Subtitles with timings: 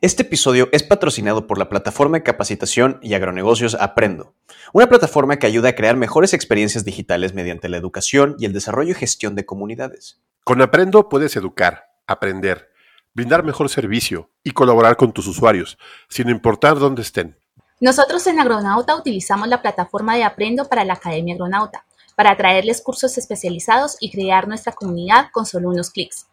[0.00, 4.32] Este episodio es patrocinado por la plataforma de capacitación y agronegocios Aprendo,
[4.72, 8.92] una plataforma que ayuda a crear mejores experiencias digitales mediante la educación y el desarrollo
[8.92, 10.20] y gestión de comunidades.
[10.44, 12.70] Con Aprendo puedes educar, aprender,
[13.12, 17.36] brindar mejor servicio y colaborar con tus usuarios, sin importar dónde estén.
[17.80, 21.84] Nosotros en Agronauta utilizamos la plataforma de Aprendo para la Academia Agronauta,
[22.14, 26.28] para traerles cursos especializados y crear nuestra comunidad con solo unos clics.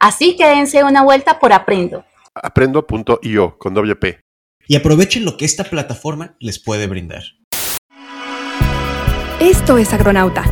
[0.00, 2.02] Así que dense una vuelta por Aprendo
[2.34, 4.20] aprendo.io con doble P.
[4.66, 7.22] Y aprovechen lo que esta plataforma les puede brindar.
[9.40, 10.44] Esto es Agronauta,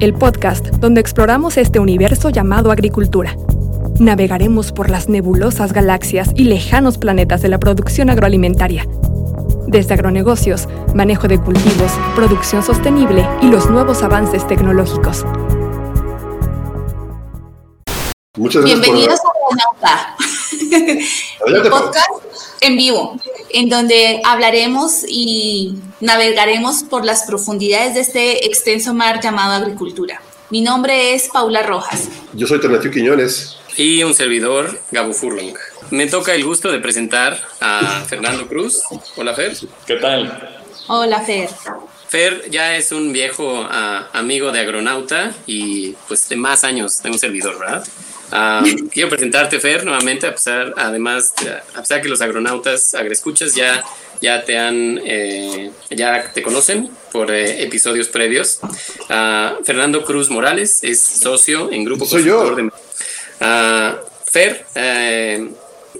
[0.00, 3.36] el podcast donde exploramos este universo llamado agricultura.
[4.00, 8.86] Navegaremos por las nebulosas galaxias y lejanos planetas de la producción agroalimentaria.
[9.68, 15.24] Desde agronegocios, manejo de cultivos, producción sostenible y los nuevos avances tecnológicos.
[18.36, 20.16] Muchas gracias Bienvenidos a Agronauta
[21.46, 22.10] el podcast
[22.60, 23.18] en vivo,
[23.50, 30.20] en donde hablaremos y navegaremos por las profundidades de este extenso mar llamado agricultura.
[30.50, 32.08] Mi nombre es Paula Rojas.
[32.32, 33.56] Yo soy Ternatio Quiñones.
[33.76, 35.54] Y un servidor, Gabo Furlong.
[35.90, 38.82] Me toca el gusto de presentar a Fernando Cruz.
[39.16, 39.56] Hola, Fer.
[39.86, 40.62] ¿Qué tal?
[40.88, 41.50] Hola, Fer.
[42.08, 47.10] Fer ya es un viejo ah, amigo de Agronauta y pues de más años de
[47.10, 47.86] un servidor, ¿verdad?
[48.32, 51.32] Ah, quiero presentarte, Fer, nuevamente, a pesar, además,
[51.74, 53.84] a pesar que los agronautas agrescuchas ya,
[54.20, 58.60] ya te han, eh, ya te conocen por eh, episodios previos.
[59.08, 62.54] Uh, Fernando Cruz Morales es socio en Grupo Soy yo.
[62.54, 62.70] de...
[64.28, 65.48] Fer eh,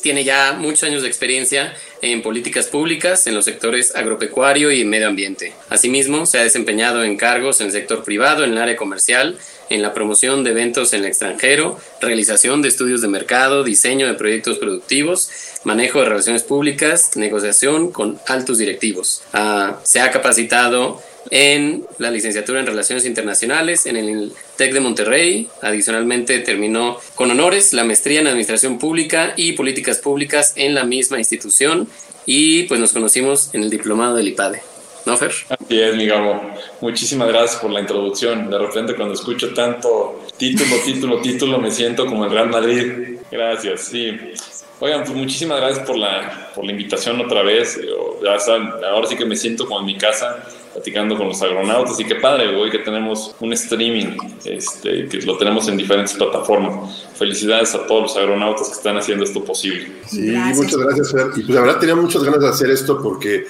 [0.03, 5.09] tiene ya muchos años de experiencia en políticas públicas en los sectores agropecuario y medio
[5.09, 5.55] ambiente.
[5.71, 9.39] Asimismo, se ha desempeñado en cargos en el sector privado, en el área comercial,
[9.69, 14.15] en la promoción de eventos en el extranjero, realización de estudios de mercado, diseño de
[14.15, 15.31] proyectos productivos,
[15.65, 19.23] manejo de relaciones públicas, negociación con altos directivos.
[19.33, 21.01] Ah, se ha capacitado
[21.31, 25.49] en la licenciatura en Relaciones Internacionales en el TEC de Monterrey.
[25.63, 31.19] Adicionalmente terminó con honores la maestría en Administración Pública y Políticas Públicas en la misma
[31.19, 31.89] institución
[32.27, 34.76] y pues nos conocimos en el diplomado del IPADE.
[35.07, 35.31] ¿No, Fer?
[35.31, 36.41] Así es, mi Gabo.
[36.81, 38.51] Muchísimas gracias por la introducción.
[38.51, 43.21] De repente cuando escucho tanto título, título, título, me siento como el Real Madrid.
[43.31, 44.19] Gracias, sí.
[44.81, 47.79] Oigan, pues muchísimas gracias por la, por la invitación otra vez.
[48.91, 50.45] ahora sí que me siento como en mi casa
[50.77, 55.39] platicando con los agronautas y qué padre, hoy que tenemos un streaming, este, que lo
[55.39, 57.07] tenemos en diferentes plataformas.
[57.15, 59.91] Felicidades a todos los agronautas que están haciendo esto posible.
[60.07, 61.29] Sí, muchas gracias, Fer.
[61.35, 63.47] Y pues la verdad tenía muchas ganas de hacer esto porque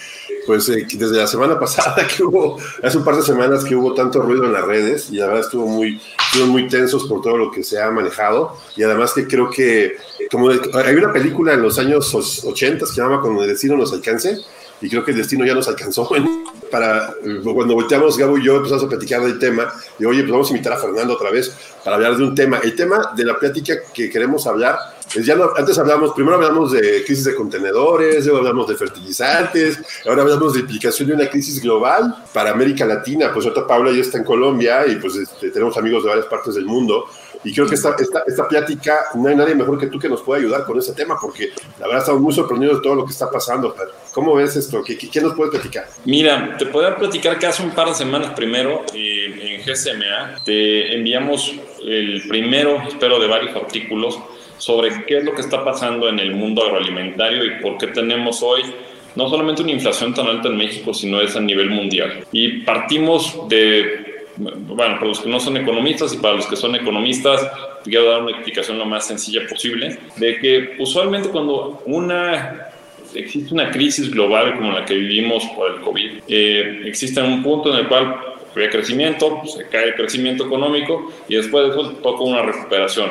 [0.46, 3.92] pues eh, desde la semana pasada que hubo, hace un par de semanas que hubo
[3.92, 6.00] tanto ruido en las redes y la verdad estuvo muy,
[6.32, 9.96] estuvo muy tensos por todo lo que se ha manejado y además que creo que
[10.30, 13.92] como hay una película en los años 80 que se llama Cuando el destino nos
[13.92, 14.38] alcance
[14.80, 16.08] y creo que el destino ya nos alcanzó.
[16.70, 17.14] Para,
[17.44, 20.50] cuando volteamos, Gabo y yo empezamos a platicar del tema, y oye, pues vamos a
[20.50, 21.54] invitar a Fernando otra vez
[21.84, 22.58] para hablar de un tema.
[22.58, 24.76] El tema de la plática que queremos hablar
[25.14, 29.78] es ya no, antes hablamos, primero hablamos de crisis de contenedores, luego hablamos de fertilizantes,
[30.04, 33.30] ahora hablamos de implicación de una crisis global para América Latina.
[33.32, 36.56] Pues ahorita Paula ya está en Colombia y pues este, tenemos amigos de varias partes
[36.56, 37.06] del mundo.
[37.46, 37.94] Y creo que esta,
[38.26, 41.16] esta, plática, no hay nadie mejor que tú que nos pueda ayudar con ese tema,
[41.20, 43.72] porque la verdad estamos muy sorprendidos de todo lo que está pasando.
[44.12, 44.82] ¿Cómo ves esto?
[44.82, 45.84] ¿Qué, qué nos puedes platicar?
[46.04, 50.96] Mira, te puedo platicar que hace un par de semanas primero eh, en GSMA te
[50.96, 54.18] enviamos el primero, espero, de varios artículos
[54.58, 58.42] sobre qué es lo que está pasando en el mundo agroalimentario y por qué tenemos
[58.42, 58.62] hoy
[59.14, 62.24] no solamente una inflación tan alta en México, sino es a nivel mundial.
[62.32, 64.05] Y partimos de
[64.36, 67.46] bueno, para los que no son economistas y para los que son economistas,
[67.84, 72.70] quiero dar una explicación lo más sencilla posible, de que usualmente cuando una
[73.14, 77.72] existe una crisis global como la que vivimos por el COVID, eh, existe un punto
[77.72, 78.16] en el cual
[78.54, 83.10] había crecimiento, se cae el crecimiento económico y después de eso toca una recuperación.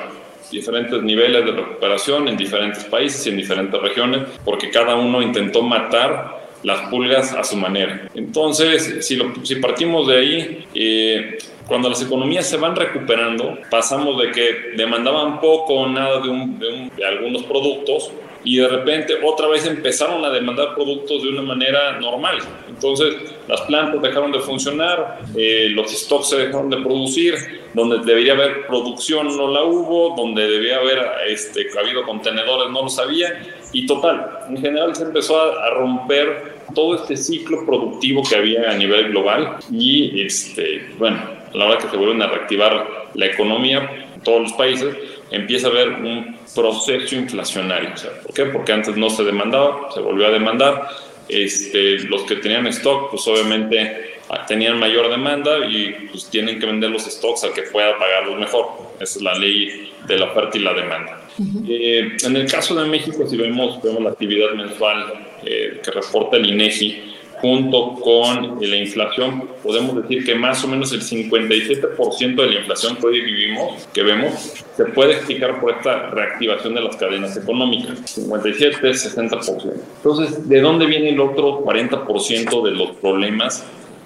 [0.51, 5.61] Diferentes niveles de recuperación en diferentes países y en diferentes regiones, porque cada uno intentó
[5.61, 8.09] matar las pulgas a su manera.
[8.15, 14.31] Entonces, si, si partimos de ahí, eh, cuando las economías se van recuperando, pasamos de
[14.31, 18.11] que demandaban poco o nada de, de, algunos productos
[18.43, 22.37] y de repente otra vez empezaron a demandar productos de una manera normal.
[22.67, 23.15] Entonces
[23.47, 27.35] las plantas dejaron de funcionar, eh, los stocks se dejaron de producir,
[27.73, 32.89] donde debería haber producción no la hubo, donde debía haber este, habido contenedores no lo
[32.89, 33.41] sabía
[33.71, 38.71] y total, en general se empezó a, a romper todo este ciclo productivo que había
[38.71, 41.17] a nivel global y, este, bueno,
[41.53, 44.95] a la hora que se vuelven a reactivar la economía todos los países,
[45.31, 47.91] empieza a haber un proceso inflacionario.
[48.23, 48.45] ¿Por qué?
[48.45, 50.89] Porque antes no se demandaba, se volvió a demandar.
[51.29, 56.65] Este, los que tenían stock, pues obviamente ah, tenían mayor demanda y pues tienen que
[56.65, 58.67] vender los stocks al que pueda pagarlos mejor.
[58.99, 61.24] Esa es la ley de la oferta y la demanda.
[61.67, 66.37] Eh, en el caso de México, si vemos, vemos la actividad mensual eh, que reporta
[66.37, 72.47] el INEGI, junto con la inflación, podemos decir que más o menos el 57% de
[72.47, 76.95] la inflación que hoy vivimos, que vemos, se puede explicar por esta reactivación de las
[76.95, 77.99] cadenas económicas.
[78.09, 79.73] 57, 60%.
[79.97, 83.65] Entonces, ¿de dónde viene el otro 40% de los problemas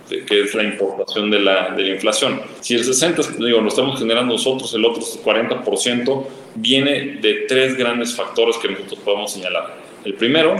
[0.09, 2.41] que es la importación de la, de la inflación.
[2.61, 6.25] Si el 60% digo, lo estamos generando nosotros, el otro 40%
[6.55, 9.75] viene de tres grandes factores que nosotros podemos señalar.
[10.03, 10.55] El primero,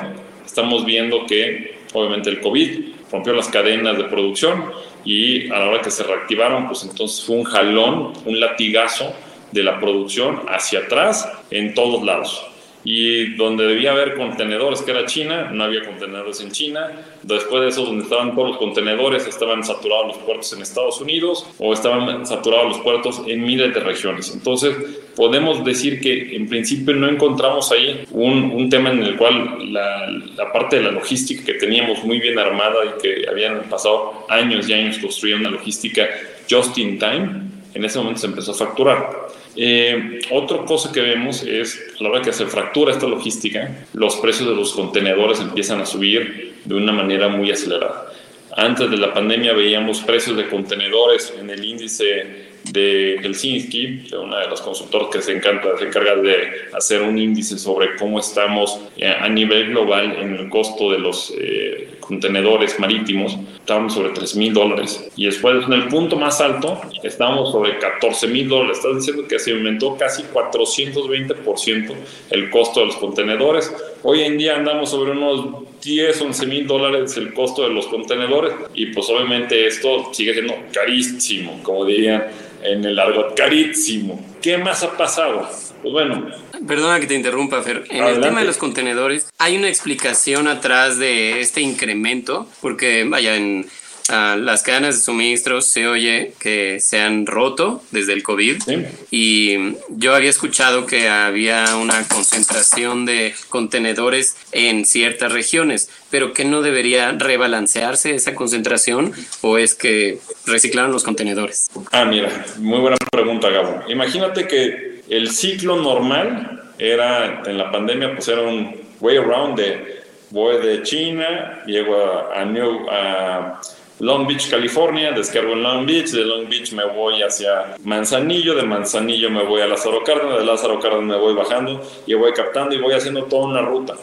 [0.45, 2.79] estamos viendo que obviamente el COVID
[3.11, 4.65] rompió las cadenas de producción
[5.03, 9.13] y a la hora que se reactivaron, pues entonces fue un jalón, un latigazo
[9.51, 12.48] de la producción hacia atrás en todos lados
[12.91, 16.89] y donde debía haber contenedores, que era China, no había contenedores en China.
[17.21, 21.45] Después de eso, donde estaban todos los contenedores, estaban saturados los puertos en Estados Unidos
[21.59, 24.33] o estaban saturados los puertos en miles de regiones.
[24.33, 24.75] Entonces,
[25.15, 30.09] podemos decir que en principio no encontramos ahí un, un tema en el cual la,
[30.35, 34.67] la, parte de la logística que teníamos muy bien armada y que habían pasado años
[34.67, 36.09] y años construyendo una logística
[36.49, 39.29] just in time, en ese momento se empezó a facturar.
[39.55, 44.17] Eh, otra cosa que vemos es, a la hora que se fractura esta logística, los
[44.17, 48.11] precios de los contenedores empiezan a subir de una manera muy acelerada.
[48.55, 54.47] Antes de la pandemia veíamos precios de contenedores en el índice de Helsinki, una de
[54.47, 59.07] las consultoras que se, encanta, se encarga de hacer un índice sobre cómo estamos eh,
[59.07, 64.51] a nivel global en el costo de los eh, contenedores marítimos, estábamos sobre 3 mil
[64.51, 65.09] dólares.
[65.15, 68.77] Y después, en el punto más alto, estábamos sobre 14 mil dólares.
[68.77, 71.93] Estás diciendo que se aumentó casi 420%
[72.31, 73.71] el costo de los contenedores.
[74.01, 78.53] Hoy en día andamos sobre unos 10, 11 mil dólares el costo de los contenedores
[78.73, 82.25] y pues obviamente esto sigue siendo carísimo, como dirían
[82.63, 84.19] en el argot, carísimo.
[84.41, 85.47] ¿Qué más ha pasado?
[85.81, 86.27] Pues bueno.
[86.67, 87.85] Perdona que te interrumpa, Fer.
[87.89, 93.35] En el tema de los contenedores, hay una explicación atrás de este incremento, porque vaya,
[93.35, 93.67] en
[94.09, 98.63] las cadenas de suministros se oye que se han roto desde el COVID
[99.11, 106.45] y yo había escuchado que había una concentración de contenedores en ciertas regiones, pero que
[106.45, 111.69] no debería rebalancearse esa concentración o es que reciclaron los contenedores.
[111.91, 113.83] Ah, mira, muy buena pregunta, Gabo.
[113.89, 119.99] Imagínate que el ciclo normal era en la pandemia, pues era un way around de
[120.31, 121.95] voy de China, llego
[122.33, 123.59] a, New a
[123.99, 128.63] Long Beach, California, descargo en Long Beach, de Long Beach me voy hacia Manzanillo, de
[128.63, 132.75] Manzanillo me voy a Lázaro Cárdenas, de Lázaro Cárdenas me voy bajando y voy captando
[132.75, 133.95] y voy haciendo toda una ruta.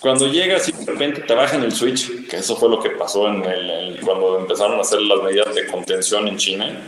[0.00, 3.28] Cuando llegas y de repente te bajan el switch, que eso fue lo que pasó
[3.28, 6.80] en el, cuando empezaron a hacer las medidas de contención en China,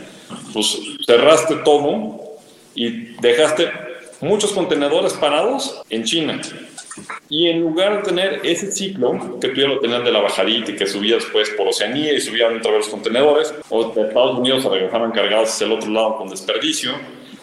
[0.51, 2.22] pues cerraste todo
[2.75, 3.71] y dejaste
[4.21, 6.41] muchos contenedores parados en China.
[7.29, 10.71] Y en lugar de tener ese ciclo, que tú ya lo tenías de la bajadita
[10.71, 14.37] y que subía después por Oceanía y subían otra vez los contenedores, o de Estados
[14.37, 16.91] Unidos se regresaban cargados hacia el otro lado con desperdicio,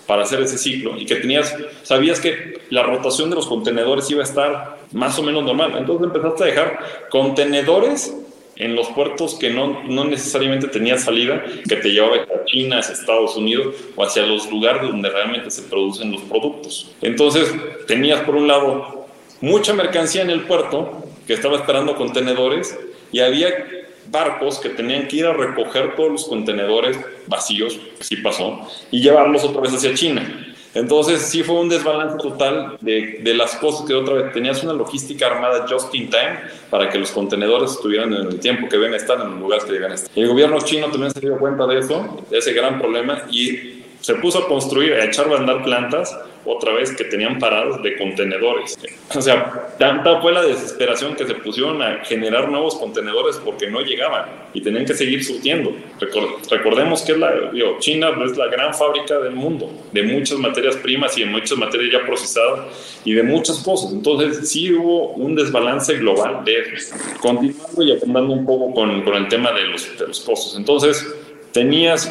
[0.07, 4.23] para hacer ese ciclo, y que tenías, sabías que la rotación de los contenedores iba
[4.23, 5.75] a estar más o menos normal.
[5.77, 6.79] Entonces empezaste a dejar
[7.11, 8.15] contenedores
[8.61, 12.93] en los puertos que no, no necesariamente tenía salida, que te llevaba a China, hacia
[12.93, 16.93] Estados Unidos o hacia los lugares donde realmente se producen los productos.
[17.01, 17.51] Entonces
[17.87, 19.07] tenías por un lado
[19.41, 22.79] mucha mercancía en el puerto que estaba esperando contenedores
[23.11, 23.49] y había
[24.11, 29.45] barcos que tenían que ir a recoger todos los contenedores vacíos, sí pasó, y llevarlos
[29.45, 30.55] otra vez hacia China.
[30.75, 35.27] Entonces sí fue un desbalance total de, las cosas que otra vez tenías una logística
[35.27, 39.21] armada just in time para que los contenedores estuvieran en el tiempo que deben estar
[39.21, 40.11] en los lugares que deben estar.
[40.15, 44.15] El gobierno chino también se dio cuenta de eso, de ese gran problema y se
[44.15, 48.79] puso a construir, a echar a andar plantas otra vez que tenían parados de contenedores.
[49.13, 53.81] O sea, tanta fue la desesperación que se pusieron a generar nuevos contenedores porque no
[53.81, 55.75] llegaban y tenían que seguir surtiendo.
[56.49, 61.23] Recordemos que la, China es la gran fábrica del mundo de muchas materias primas y
[61.23, 63.93] de muchas materias ya procesadas y de muchas cosas.
[63.93, 66.61] Entonces, sí hubo un desbalance global de
[67.21, 70.57] Continuando y apuntando un poco con, con el tema de los, de los costos.
[70.57, 71.05] Entonces,
[71.53, 72.09] tenías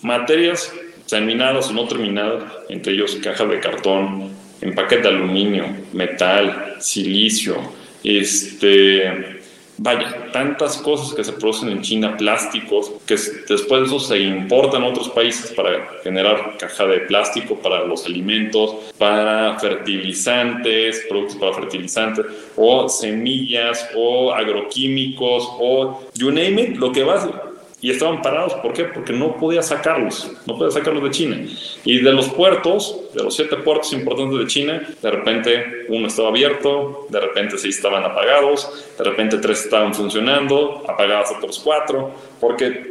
[0.00, 0.72] materias
[1.10, 7.56] terminadas o no terminadas, entre ellos cajas de cartón, empaques de aluminio, metal, silicio,
[8.04, 9.40] este,
[9.76, 14.82] vaya, tantas cosas que se producen en China, plásticos, que después de eso se importan
[14.82, 21.54] a otros países para generar caja de plástico para los alimentos, para fertilizantes, productos para
[21.54, 22.26] fertilizantes,
[22.56, 27.49] o semillas, o agroquímicos, o you name it, lo que va
[27.82, 28.54] y estaban parados.
[28.54, 28.84] ¿Por qué?
[28.84, 31.46] Porque no podía sacarlos, no podía sacarlos de China.
[31.84, 36.28] Y de los puertos, de los siete puertos importantes de China, de repente uno estaba
[36.28, 42.89] abierto, de repente seis estaban apagados, de repente tres estaban funcionando, apagados otros cuatro, porque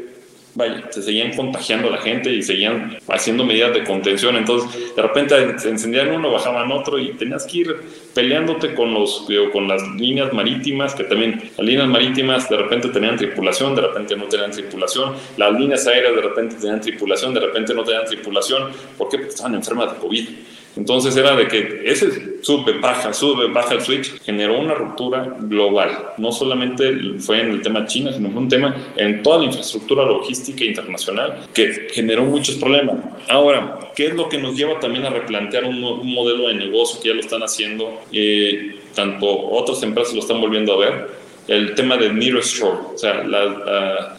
[0.89, 4.35] se seguían contagiando la gente y seguían haciendo medidas de contención.
[4.35, 7.75] Entonces, de repente se encendían uno, bajaban otro y tenías que ir
[8.13, 13.15] peleándote con, los, con las líneas marítimas, que también las líneas marítimas de repente tenían
[13.15, 15.13] tripulación, de repente no tenían tripulación.
[15.37, 18.71] Las líneas aéreas de repente tenían tripulación, de repente no tenían tripulación.
[18.97, 20.29] Porque estaban enfermas de COVID.
[20.75, 26.13] Entonces era de que ese sube, baja, sube, baja el switch, generó una ruptura global.
[26.17, 30.05] No solamente fue en el tema China, sino fue un tema en toda la infraestructura
[30.05, 32.95] logística internacional que generó muchos problemas.
[33.27, 37.09] Ahora, ¿qué es lo que nos lleva también a replantear un, modelo de negocio que
[37.09, 38.01] ya lo están haciendo?
[38.11, 42.97] Eh, tanto otras empresas lo están volviendo a ver el tema del nearest shore, o
[42.97, 44.17] sea, la,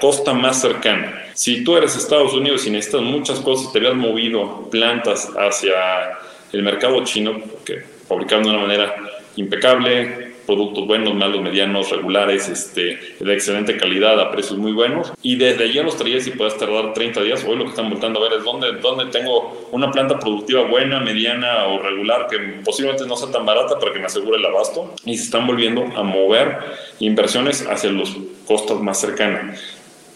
[0.00, 1.26] costa más cercana.
[1.34, 6.18] Si tú eres Estados Unidos y necesitas muchas cosas, te habías movido plantas hacia
[6.52, 8.94] el mercado chino, que fabricaron de una manera
[9.36, 15.12] impecable, productos buenos, malos, medianos, regulares, este, de excelente calidad, a precios muy buenos.
[15.22, 17.44] Y desde allí los traías y puedes tardar 30 días.
[17.48, 20.98] Hoy lo que están voltando a ver es dónde, dónde tengo una planta productiva buena,
[20.98, 24.92] mediana o regular, que posiblemente no sea tan barata para que me asegure el abasto.
[25.04, 26.58] Y se están volviendo a mover
[26.98, 29.56] inversiones hacia los costos más cercanos.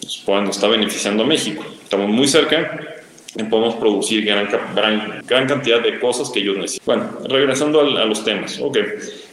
[0.01, 1.63] Pues, cuando está beneficiando a México.
[1.81, 2.94] Estamos muy cerca,
[3.43, 4.47] podemos producir gran,
[5.27, 6.85] gran, cantidad de cosas que ellos necesitan.
[6.85, 8.59] Bueno, regresando a, los temas.
[8.61, 8.77] Ok,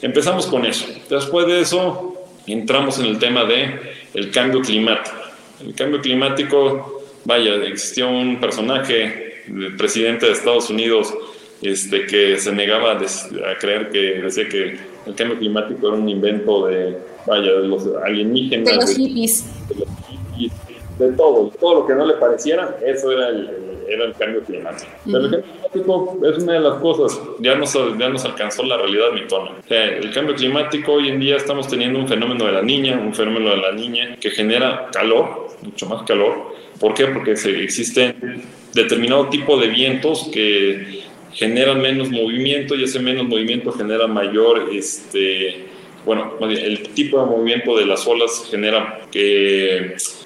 [0.02, 0.86] empezamos con eso.
[1.08, 2.14] Después de eso,
[2.46, 3.78] entramos en el tema de
[4.14, 5.16] el cambio climático.
[5.64, 11.14] El cambio climático, vaya, existió un personaje, el presidente de Estados Unidos,
[11.62, 16.66] este, que se negaba a, creer que decía que el cambio climático era un invento
[16.66, 18.68] de, vaya, de los alienígenas.
[18.68, 19.44] De los hippies.
[19.68, 20.52] De, los hippies,
[20.98, 24.90] de todo, todo lo que no le pareciera, eso era el era el cambio climático.
[25.06, 29.12] el cambio climático es una de las cosas, ya nos, ya nos alcanzó la realidad
[29.12, 29.50] mitona.
[29.50, 33.14] O el cambio climático hoy en día estamos teniendo un fenómeno de la niña, un
[33.14, 36.54] fenómeno de la niña que genera calor, mucho más calor.
[36.80, 37.06] ¿Por qué?
[37.06, 38.42] Porque se, existen
[38.74, 45.71] determinado tipo de vientos que generan menos movimiento y ese menos movimiento genera mayor este,
[46.04, 49.06] bueno, el tipo de movimiento de las olas genera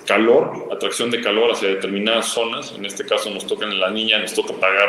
[0.07, 2.73] calor, atracción de calor hacia determinadas zonas.
[2.77, 4.89] En este caso nos toca en la niña, nos toca pagar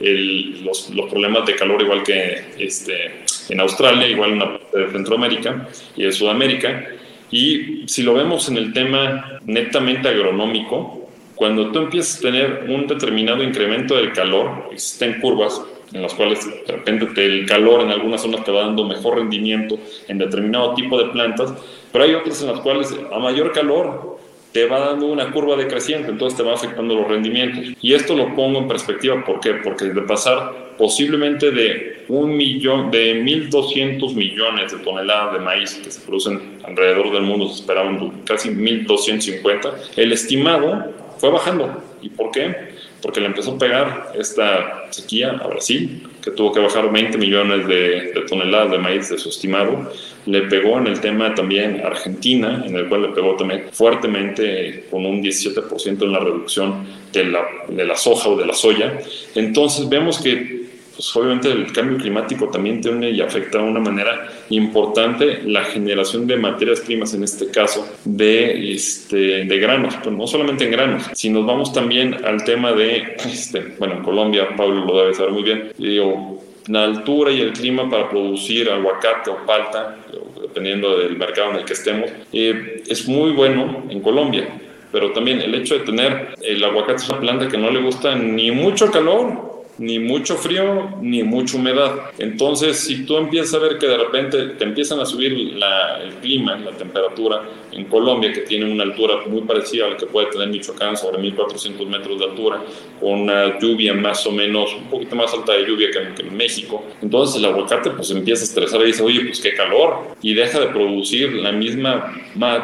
[0.00, 5.68] los, problemas de calor igual que este, en Australia, igual en la parte de Centroamérica
[5.96, 6.86] y de Sudamérica.
[7.30, 12.86] Y si lo vemos en el tema netamente agronómico, cuando tú empiezas a tener un
[12.86, 18.22] determinado incremento del calor, existen curvas en las cuales de repente el calor en algunas
[18.22, 21.52] zonas te va dando mejor rendimiento en determinado tipo de plantas,
[21.92, 24.18] pero hay otras en las cuales a mayor calor
[24.52, 27.76] te va dando una curva decreciente, entonces te va afectando los rendimientos.
[27.82, 29.54] Y esto lo pongo en perspectiva, ¿por qué?
[29.54, 35.90] Porque de pasar posiblemente de un millón, de 1.200 millones de toneladas de maíz que
[35.90, 41.82] se producen alrededor del mundo, se esperaban casi 1.250, el estimado fue bajando.
[42.00, 42.77] ¿Y por qué?
[43.02, 47.66] Porque le empezó a pegar esta sequía a Brasil, que tuvo que bajar 20 millones
[47.66, 49.92] de, toneladas de maíz de su estimado.
[50.26, 55.06] Le pegó en el tema también Argentina, en el cual le pegó también fuertemente con
[55.06, 58.98] un 17% en la reducción de la, de la soja o de la soya.
[59.34, 60.57] Entonces vemos que
[60.98, 66.26] pues obviamente el cambio climático también tiene y afecta de una manera importante la generación
[66.26, 71.04] de materias primas, en este caso de, este, de granos, pero no solamente en granos,
[71.12, 75.30] si nos vamos también al tema de, este, bueno, en Colombia, Pablo lo debe saber
[75.30, 79.98] muy bien, digo, la altura y el clima para producir aguacate o palta,
[80.42, 84.48] dependiendo del mercado en el que estemos, eh, es muy bueno en Colombia.
[84.90, 88.14] Pero también el hecho de tener el aguacate es una planta que no le gusta
[88.14, 89.47] ni mucho calor
[89.78, 92.10] ni mucho frío ni mucha humedad.
[92.18, 96.56] Entonces, si tú empiezas a ver que de repente te empiezan a subir el clima,
[96.56, 97.42] la temperatura
[97.72, 101.18] en Colombia, que tiene una altura muy parecida a la que puede tener Michoacán, sobre
[101.18, 102.62] 1400 metros de altura,
[103.00, 106.84] con una lluvia más o menos, un poquito más alta de lluvia que en, México,
[107.02, 110.60] entonces el aguacate pues empieza a estresar y dice, oye, pues qué calor, y deja
[110.60, 112.14] de producir la misma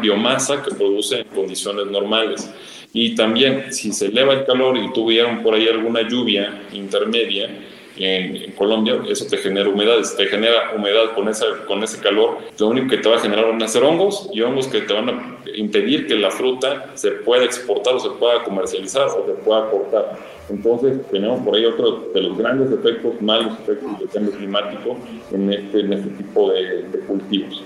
[0.00, 2.50] biomasa que produce en condiciones normales.
[2.94, 7.50] Y también, si se eleva el calor y tuvieron por ahí alguna lluvia intermedia,
[7.96, 12.68] en, Colombia, eso te genera humedad, te genera humedad con, esa, con ese calor, lo
[12.68, 15.08] único que te va a generar van a ser hongos y hongos que te van
[15.08, 19.70] a impedir que la fruta se pueda exportar o se pueda comercializar o se pueda
[19.70, 20.18] cortar.
[20.50, 24.96] Entonces, tenemos por ahí otro de los grandes efectos, malos efectos del cambio climático
[25.32, 27.62] en este, en este tipo de, de cultivos.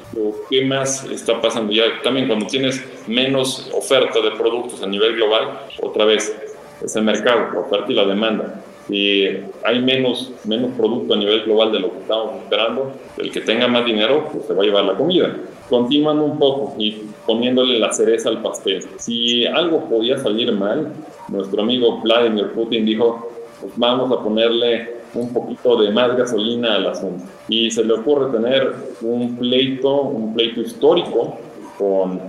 [0.49, 1.73] ¿Qué más está pasando?
[1.73, 6.37] Ya también cuando tienes menos oferta de productos a nivel global, otra vez,
[6.83, 8.65] es el mercado, la oferta y la demanda.
[8.89, 9.27] Si
[9.65, 13.69] hay menos, menos producto a nivel global de lo que estamos esperando, el que tenga
[13.69, 15.37] más dinero, pues se va a llevar la comida.
[15.69, 18.83] Continuando un poco y poniéndole la cereza al pastel.
[18.97, 20.91] Si algo podía salir mal,
[21.29, 23.31] nuestro amigo Vladimir Putin dijo,
[23.61, 27.25] pues vamos a ponerle un poquito de más gasolina al asunto.
[27.49, 31.39] Y se le ocurre tener un pleito, un pleito histórico
[31.77, 32.21] con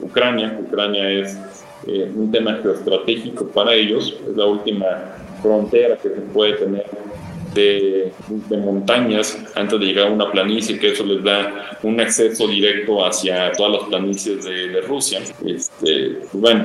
[0.00, 0.58] Ucrania.
[0.66, 1.38] Ucrania es
[1.86, 4.86] eh, un tema geoestratégico para ellos, es la última
[5.42, 6.86] frontera que se puede tener
[7.56, 8.12] de,
[8.58, 13.52] montañas antes de llegar a una planicie, que eso les da un acceso directo hacia
[13.52, 15.20] todas las planicies de, Rusia.
[15.44, 16.64] Este, pues bueno,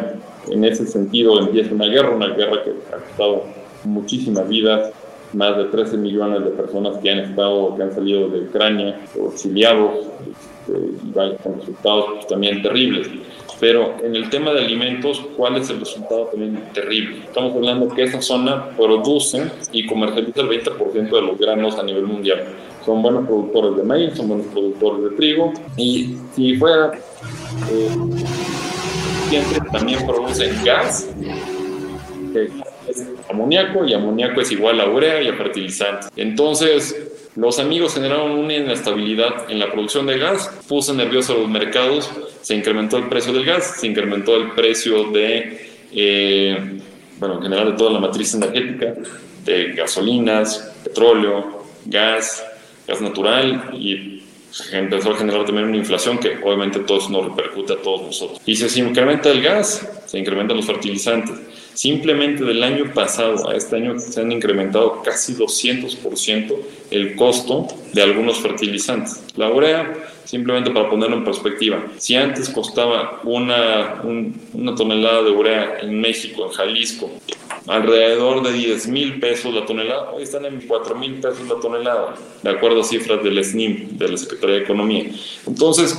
[0.49, 3.45] en ese sentido empieza una guerra, una guerra que ha costado
[3.83, 4.91] muchísimas vidas,
[5.33, 8.99] más de 13 millones de personas que han estado, que han salido de Ucrania,
[9.31, 10.07] exiliados,
[10.67, 13.07] este, y con resultados pues, también terribles.
[13.61, 17.19] Pero en el tema de alimentos, ¿cuál es el resultado también terrible?
[17.19, 22.05] Estamos hablando que esa zona produce y comercializa el 20% de los granos a nivel
[22.07, 22.43] mundial.
[22.83, 26.91] Son buenos productores de maíz, son buenos productores de trigo y si fuera
[27.71, 27.89] eh,
[29.29, 31.07] siempre también producen gas,
[33.31, 36.07] amoníaco y amoníaco es igual a urea y a fertilizante.
[36.15, 36.95] Entonces,
[37.35, 42.09] los amigos generaron una inestabilidad en la producción de gas, puso nerviosos los mercados,
[42.41, 46.79] se incrementó el precio del gas, se incrementó el precio de, eh,
[47.17, 48.95] bueno, en general de toda la matriz energética,
[49.45, 52.43] de gasolinas, petróleo, gas,
[52.87, 54.23] gas natural y
[54.71, 58.41] empezó a generar también una inflación que obviamente todo eso nos repercute a todos nosotros.
[58.45, 61.35] Y si se incrementa el gas, se incrementan los fertilizantes.
[61.73, 66.55] Simplemente del año pasado a este año se han incrementado casi 200%
[66.91, 69.23] el costo de algunos fertilizantes.
[69.35, 69.93] La urea,
[70.25, 74.01] simplemente para ponerlo en perspectiva, si antes costaba una,
[74.53, 77.09] una tonelada de urea en México, en Jalisco,
[77.67, 82.15] alrededor de 10 mil pesos la tonelada, hoy están en 4 mil pesos la tonelada,
[82.41, 85.05] de acuerdo a cifras del SNIM, de la Secretaría de Economía.
[85.47, 85.97] Entonces,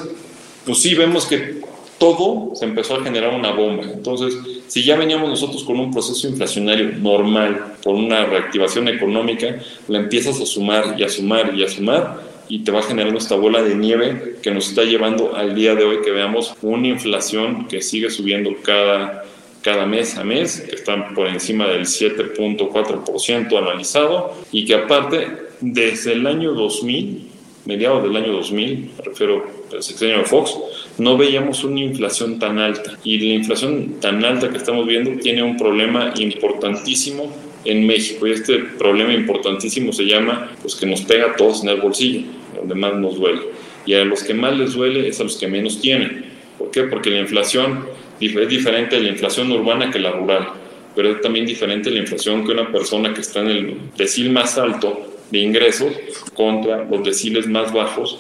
[0.67, 1.61] pues sí vemos que
[2.03, 3.85] todo se empezó a generar una bomba.
[3.85, 4.37] Entonces,
[4.67, 10.41] si ya veníamos nosotros con un proceso inflacionario normal, por una reactivación económica, la empiezas
[10.41, 13.77] a sumar y a sumar y a sumar y te va generando esta bola de
[13.77, 18.11] nieve que nos está llevando al día de hoy que veamos una inflación que sigue
[18.11, 19.23] subiendo cada,
[19.63, 25.29] cada mes a mes, que está por encima del 7.4% analizado y que aparte
[25.61, 27.29] desde el año 2000,
[27.65, 30.57] mediados del año 2000, me refiero al sexenio de Fox,
[30.99, 32.99] no veíamos una inflación tan alta.
[33.05, 38.27] Y la inflación tan alta que estamos viendo tiene un problema importantísimo en México.
[38.27, 42.23] Y este problema importantísimo se llama, pues que nos pega a todos en el bolsillo,
[42.57, 43.43] donde más nos duele.
[43.87, 46.27] Y a los que más les duele es a los que menos tienen.
[46.59, 46.85] ¿Por qué?
[46.85, 47.85] Porque la inflación
[48.21, 50.49] es diferente de la inflación urbana que la rural.
[50.95, 54.59] Pero es también diferente la inflación que una persona que está en el decil más
[54.59, 55.93] alto de ingresos
[56.35, 58.19] contra los deciles más bajos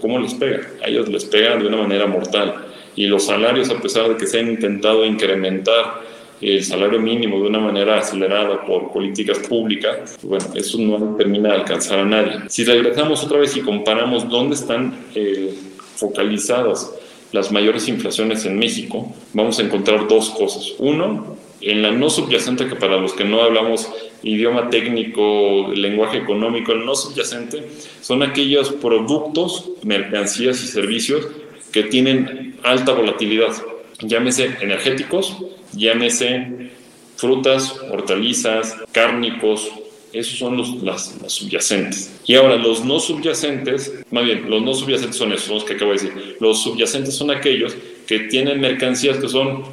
[0.00, 0.60] ¿cómo les pega?
[0.82, 2.54] A ellos les pega de una manera mortal.
[2.96, 6.02] Y los salarios, a pesar de que se han intentado incrementar
[6.40, 11.54] el salario mínimo de una manera acelerada por políticas públicas, bueno, eso no termina de
[11.56, 12.40] alcanzar a nadie.
[12.48, 15.54] Si regresamos otra vez y comparamos dónde están eh,
[15.96, 16.92] focalizadas
[17.32, 20.72] las mayores inflaciones en México, vamos a encontrar dos cosas.
[20.78, 23.90] Uno, en la no subyacente, que para los que no hablamos
[24.22, 27.64] idioma técnico, lenguaje económico, el no subyacente,
[28.00, 31.26] son aquellos productos, mercancías y servicios
[31.72, 33.52] que tienen alta volatilidad,
[34.00, 35.36] llámese energéticos,
[35.72, 36.70] llámese
[37.16, 39.70] frutas, hortalizas, cárnicos,
[40.12, 42.20] esos son los las, subyacentes.
[42.26, 45.98] Y ahora, los no subyacentes, más bien, los no subyacentes son esos, que acabo de
[45.98, 46.36] decir.
[46.40, 47.74] Los subyacentes son aquellos
[48.06, 49.64] que tienen mercancías que son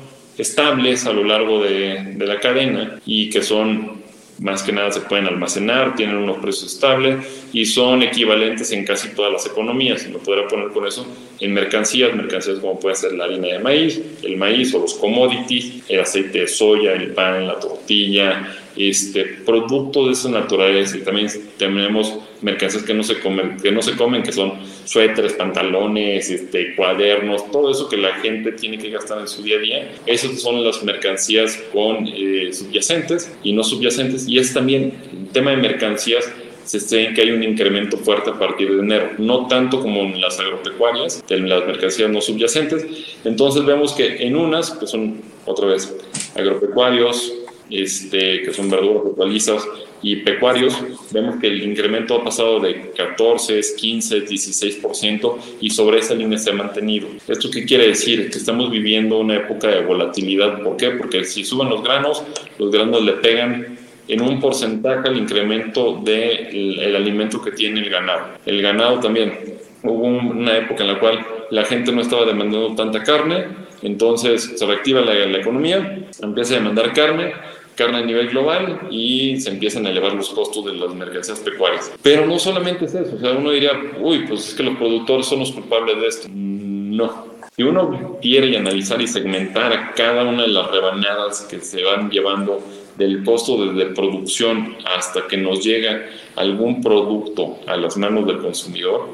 [0.42, 4.02] estables a lo largo de, de la cadena y que son
[4.42, 7.24] más que nada se pueden almacenar, tienen unos precios estables
[7.54, 10.08] y son equivalentes en casi todas las economías.
[10.08, 11.06] Me podrá poner con eso
[11.40, 15.84] en mercancías, mercancías como puede ser la harina de maíz, el maíz o los commodities,
[15.88, 20.98] el aceite de soya, el pan, la tortilla, este, producto de esa naturaleza.
[20.98, 21.28] Y también
[21.58, 24.54] tenemos mercancías que no se comen, que no se comen, que son
[24.86, 29.58] suéteres, pantalones, este, cuadernos, todo eso que la gente tiene que gastar en su día
[29.58, 29.92] a día.
[30.06, 34.28] Esas son las mercancías con eh, subyacentes y no subyacentes.
[34.28, 36.32] Y es también el tema de mercancías
[36.64, 40.22] se cree que hay un incremento fuerte a partir de enero, no tanto como en
[40.22, 42.86] las agropecuarias, en las mercancías no subyacentes.
[43.26, 45.94] Entonces vemos que en unas, que son otra vez
[46.36, 47.34] agropecuarios,
[47.72, 49.68] este, que son verduras, hortalizas
[50.04, 50.76] y pecuarios,
[51.12, 56.50] vemos que el incremento ha pasado de 14, 15, 16% y sobre esa línea se
[56.50, 57.08] ha mantenido.
[57.28, 58.30] ¿Esto qué quiere decir?
[58.32, 60.62] Que estamos viviendo una época de volatilidad.
[60.62, 60.92] ¿Por qué?
[60.92, 62.24] Porque si suben los granos,
[62.58, 67.90] los granos le pegan en un porcentaje al incremento del el alimento que tiene el
[67.90, 68.26] ganado.
[68.46, 69.62] El ganado también.
[69.84, 73.46] Hubo una época en la cual la gente no estaba demandando tanta carne,
[73.82, 77.34] entonces se reactiva la, la economía, empieza a demandar carne,
[77.82, 81.92] carne a nivel global y se empiezan a elevar los costos de las mercancías pecuarias.
[82.04, 85.26] Pero no solamente es eso, o sea, uno diría, uy, pues es que los productores
[85.26, 86.28] son los culpables de esto.
[86.30, 87.32] No.
[87.56, 92.10] Si uno quiere analizar y segmentar a cada una de las rebanadas que se van
[92.10, 92.62] llevando
[92.98, 99.10] del costo desde producción hasta que nos llega algún producto a las manos del consumidor,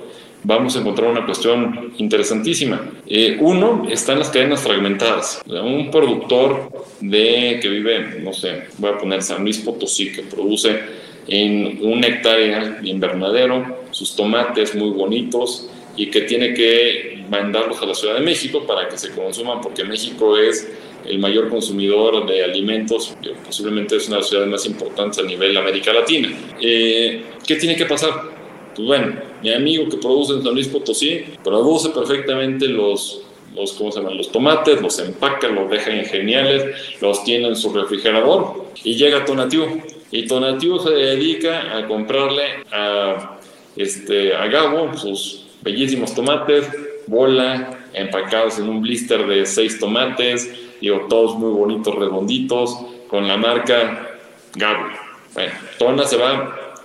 [0.48, 2.82] vamos a encontrar una cuestión interesantísima.
[3.06, 5.42] Eh, uno, están las cadenas fragmentadas.
[5.46, 10.80] Un productor de que vive, no sé, voy a poner San Luis Potosí, que produce
[11.28, 17.86] en una hectárea de invernadero sus tomates muy bonitos y que tiene que mandarlos a
[17.86, 20.66] la Ciudad de México para que se consuman, porque México es
[21.06, 25.58] el mayor consumidor de alimentos, posiblemente es una de las ciudades más importantes a nivel
[25.58, 26.30] América Latina.
[26.62, 28.38] Eh, ¿Qué tiene que pasar?
[28.78, 33.24] Pues bueno, mi amigo que produce en San Luis Potosí produce perfectamente los,
[33.56, 34.18] los, ¿cómo se llaman?
[34.18, 39.26] los tomates, los empaca, los deja en geniales, los tiene en su refrigerador y llega
[39.26, 39.82] Tonatiuh.
[40.12, 43.40] Y Tonatiuh se dedica a comprarle a,
[43.76, 46.70] este, a Gabo sus bellísimos tomates,
[47.08, 53.38] bola, empacados en un blister de seis tomates, digo, todos muy bonitos, redonditos, con la
[53.38, 54.20] marca
[54.54, 54.86] Gabo.
[55.34, 56.32] Bueno, Tona se va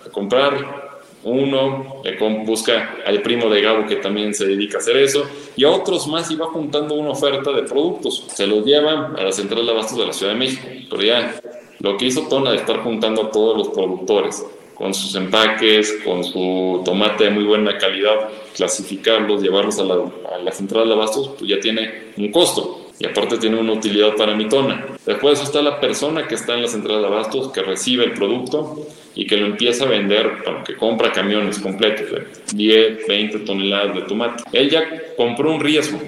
[0.06, 0.81] a comprar
[1.24, 2.02] uno,
[2.44, 5.24] busca al primo de Gabo que también se dedica a hacer eso,
[5.56, 8.24] y a otros más y va juntando una oferta de productos.
[8.28, 10.66] Se los llevan a la central de abastos de la Ciudad de México.
[10.90, 11.40] Pero ya,
[11.80, 16.24] lo que hizo Tona de estar juntando a todos los productores, con sus empaques, con
[16.24, 21.30] su tomate de muy buena calidad, clasificarlos, llevarlos a la, a la central de abastos,
[21.38, 24.86] pues ya tiene un costo y aparte tiene una utilidad para mi tona.
[25.04, 28.86] Después está la persona que está en la central de abastos, que recibe el producto
[29.14, 34.02] y que lo empieza a vender, que compra camiones completos de 10, 20 toneladas de
[34.02, 34.44] tomate.
[34.52, 34.84] Él ya
[35.16, 36.00] compró un riesgo,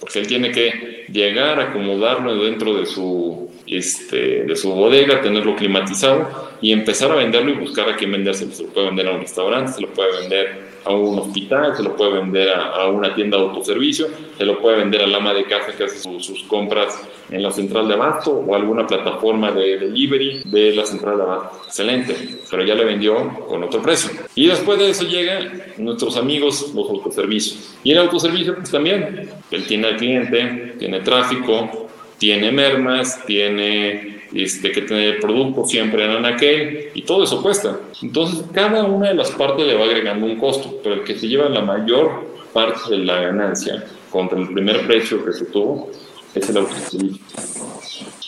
[0.00, 5.56] porque él tiene que llegar a acomodarlo dentro de su, este, de su bodega, tenerlo
[5.56, 8.50] climatizado y empezar a venderlo y buscar a quién venderse.
[8.52, 11.82] Se lo puede vender a un restaurante, se lo puede vender a un hospital, se
[11.82, 14.06] lo puede vender a, una tienda de autoservicio,
[14.36, 17.88] se lo puede vender al ama de casa que hace sus compras en la central
[17.88, 21.62] de abasto o alguna plataforma de delivery de la central de abasto.
[21.66, 22.14] Excelente,
[22.50, 24.10] pero ya le vendió con otro precio.
[24.34, 27.74] Y después de eso llegan nuestros amigos los autoservicios.
[27.82, 31.83] Y el autoservicio pues también, él tiene al cliente, tiene tráfico,
[32.18, 37.78] tiene mermas, tiene este, que tener producto siempre en anaquel y todo eso cuesta.
[38.02, 41.28] Entonces, cada una de las partes le va agregando un costo, pero el que se
[41.28, 45.90] lleva la mayor parte de la ganancia contra el primer precio que se tuvo
[46.34, 47.20] es el autoservicio.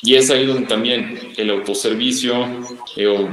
[0.03, 2.47] Y es ahí donde también el autoservicio,
[2.97, 3.29] eh,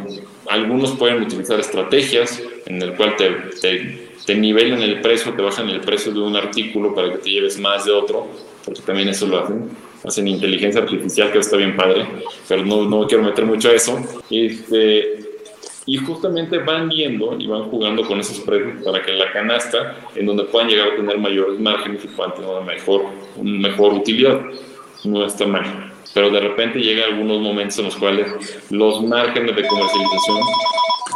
[0.50, 5.82] algunos pueden utilizar estrategias en el cual te, te nivelan el precio, te bajan el
[5.82, 8.28] precio de un artículo para que te lleves más de otro,
[8.66, 9.70] porque también eso lo hacen
[10.04, 12.06] hacen inteligencia artificial, que está bien padre,
[12.48, 14.00] pero no, no quiero meter mucho a eso.
[14.30, 15.24] Este,
[15.86, 20.26] y justamente van viendo y van jugando con esos precios para que la canasta, en
[20.26, 23.06] donde puedan llegar a tener mayores márgenes y puedan tener una mejor,
[23.38, 24.42] una mejor utilidad.
[25.04, 25.92] No está mal.
[26.14, 28.28] Pero de repente llegan algunos momentos en los cuales
[28.70, 30.38] los márgenes de comercialización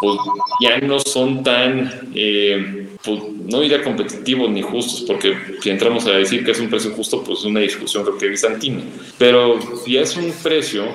[0.02, 0.18] pues,
[0.62, 6.12] ya no son tan, eh, pues, no diría competitivos ni justos, porque si entramos a
[6.12, 8.82] decir que es un precio justo, pues es una discusión creo que bizantina.
[9.18, 10.86] Pero si es un precio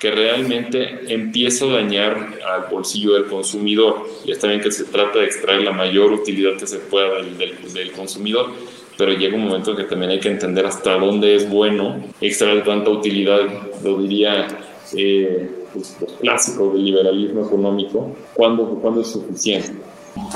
[0.00, 5.18] que realmente empieza a dañar al bolsillo del consumidor, y está bien que se trata
[5.18, 8.50] de extraer la mayor utilidad que se pueda del, consumidor,
[8.96, 12.64] pero llega un momento en que también hay que entender hasta dónde es bueno extraer
[12.64, 13.40] tanta utilidad,
[13.84, 14.48] lo diría
[14.96, 19.74] eh, pues, los clásicos del liberalismo económico, ¿cuándo, ¿cuándo es suficiente?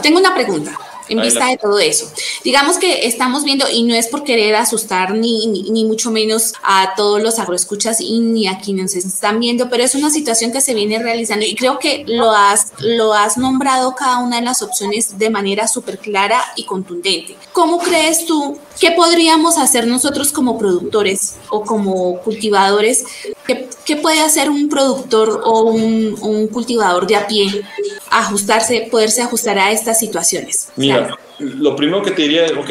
[0.02, 2.10] Tengo una pregunta en vista de todo eso.
[2.42, 6.94] Digamos que estamos viendo, y no es por querer asustar ni, ni, mucho menos a
[6.96, 10.74] todos los agroescuchas y ni a quienes están viendo, pero es una situación que se
[10.74, 15.18] viene realizando y creo que lo has, lo has nombrado cada una de las opciones
[15.18, 17.36] de manera súper clara y contundente.
[17.52, 23.04] ¿Cómo crees tú que podríamos hacer nosotros como productores o como cultivadores?
[23.46, 27.64] ¿Qué, qué puede hacer un productor o un, un cultivador de a pie
[28.18, 30.70] ajustarse, poderse ajustar a estas situaciones?
[30.76, 32.70] Mira, lo primero que te diría es, ok,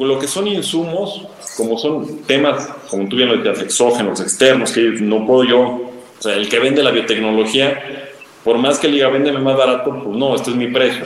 [0.00, 1.26] lo que son insumos,
[1.56, 6.22] como son temas, como tú bien lo decías, exógenos, externos, que no puedo yo, o
[6.22, 8.10] sea, el que vende la biotecnología,
[8.44, 11.04] por más que le diga, véndeme más barato, pues no, este es mi precio.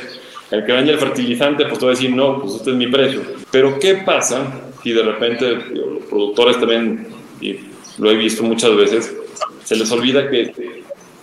[0.50, 2.86] El que vende el fertilizante, pues te va a decir, no, pues este es mi
[2.86, 3.22] precio.
[3.50, 4.46] Pero ¿qué pasa
[4.82, 7.06] si de repente los productores también,
[7.40, 7.56] y
[7.98, 9.14] lo he visto muchas veces,
[9.64, 10.77] se les olvida que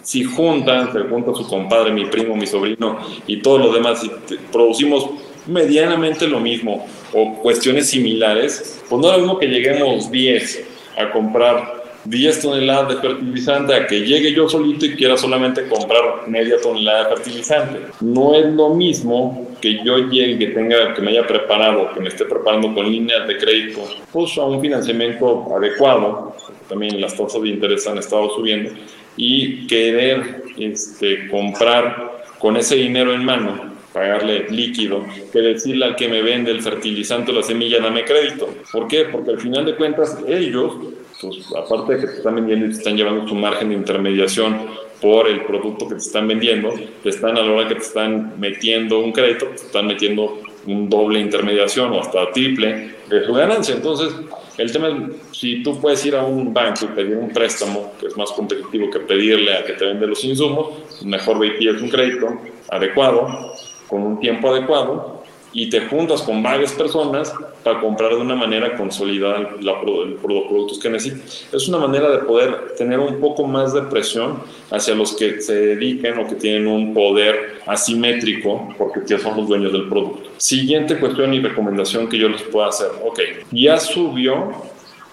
[0.05, 4.11] si juntan, se junta su compadre, mi primo, mi sobrino y todos los demás, y
[4.51, 5.09] producimos
[5.47, 10.63] medianamente lo mismo o cuestiones similares, pues no es lo mismo que lleguemos 10
[10.97, 16.27] a comprar 10 toneladas de fertilizante a que llegue yo solito y quiera solamente comprar
[16.27, 17.79] media tonelada de fertilizante.
[17.99, 22.09] No es lo mismo que yo llegue, que tenga, que me haya preparado, que me
[22.09, 26.35] esté preparando con líneas de crédito, pues a un financiamiento adecuado,
[26.69, 28.69] también las tasas de interés han estado subiendo,
[29.17, 36.09] y querer este, comprar con ese dinero en mano pagarle líquido, que decirle al que
[36.09, 38.49] me vende el fertilizante o la semilla, dame crédito.
[38.69, 39.05] ¿Por qué?
[39.05, 40.73] Porque al final de cuentas ellos,
[41.21, 44.67] pues aparte de que te están vendiendo y te están llevando tu margen de intermediación
[45.01, 46.73] por el producto que te están vendiendo,
[47.03, 50.89] te están a la hora que te están metiendo un crédito, te están metiendo un
[50.89, 53.75] doble intermediación o hasta triple de su ganancia.
[53.75, 54.13] Entonces,
[54.57, 58.07] el tema es, si tú puedes ir a un banco y pedir un préstamo, que
[58.07, 61.81] es más competitivo que pedirle a que te vende los insumos, mejor ve y pides
[61.81, 62.27] un crédito
[62.69, 63.53] adecuado,
[63.87, 65.14] con un tiempo adecuado
[65.55, 69.77] y te juntas con varias personas para comprar de una manera consolidada los
[70.21, 71.47] productos que necesitas.
[71.51, 75.55] Es una manera de poder tener un poco más de presión hacia los que se
[75.55, 80.29] dediquen o que tienen un poder asimétrico porque ya son los dueños del producto.
[80.37, 82.89] Siguiente cuestión y recomendación que yo les puedo hacer.
[83.05, 84.51] Ok, ya subió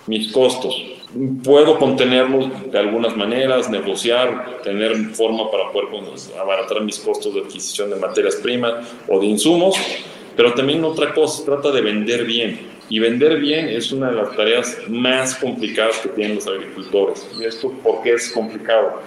[0.08, 0.74] mis costos
[1.44, 5.88] puedo contenerlos de algunas maneras, negociar, tener forma para poder
[6.40, 9.76] abaratar mis costos de adquisición de materias primas o de insumos,
[10.36, 12.72] pero también otra cosa, trata de vender bien.
[12.88, 17.26] Y vender bien es una de las tareas más complicadas que tienen los agricultores.
[17.40, 19.00] ¿Y esto por qué es complicado?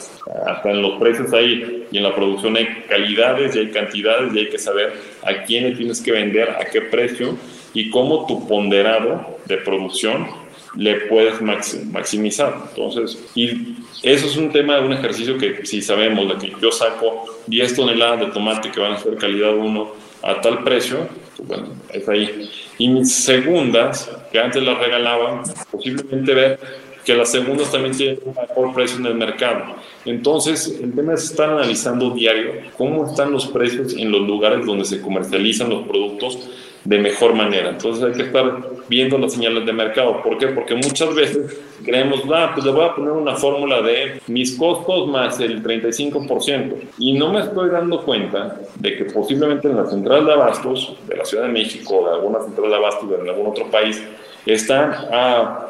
[0.47, 4.39] Hasta en los precios hay y en la producción hay calidades y hay cantidades y
[4.39, 7.37] hay que saber a quién le tienes que vender, a qué precio
[7.75, 10.29] y cómo tu ponderado de producción
[10.75, 12.55] le puedes maximizar.
[12.69, 17.25] Entonces, y eso es un tema, un ejercicio que si sabemos de que yo saco
[17.47, 21.07] 10 toneladas de tomate que van a ser calidad 1 a tal precio,
[21.37, 22.49] pues bueno, es ahí.
[22.79, 26.59] Y mis segundas, que antes las regalaban, posiblemente ver
[27.05, 29.75] que las segundas también tienen un mejor precio en el mercado.
[30.05, 34.85] Entonces, el tema es estar analizando diario cómo están los precios en los lugares donde
[34.85, 36.39] se comercializan los productos
[36.85, 37.69] de mejor manera.
[37.69, 40.21] Entonces hay que estar viendo las señales de mercado.
[40.21, 40.47] ¿Por qué?
[40.47, 45.07] Porque muchas veces creemos, ah, pues le voy a poner una fórmula de mis costos
[45.07, 46.75] más el 35%.
[46.99, 51.17] Y no me estoy dando cuenta de que posiblemente en la central de abastos de
[51.17, 54.01] la Ciudad de México o de alguna central de abastos de algún otro país
[54.45, 55.69] están a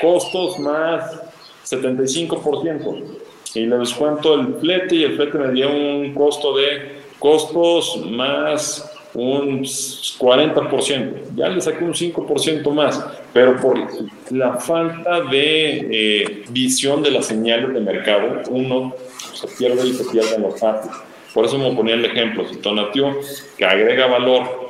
[0.00, 1.22] costos más
[1.64, 3.04] 75%.
[3.54, 8.95] Y le descuento el flete y el flete me dio un costo de costos más
[9.16, 13.02] un 40%, ya le saqué un 5% más,
[13.32, 13.78] pero por
[14.30, 18.94] la falta de eh, visión de las señales de mercado, uno
[19.32, 20.90] se pierde y se pierde en los fácil.
[21.32, 23.16] Por eso me ponía el ejemplo, si Tonatio,
[23.56, 24.66] que agrega valor,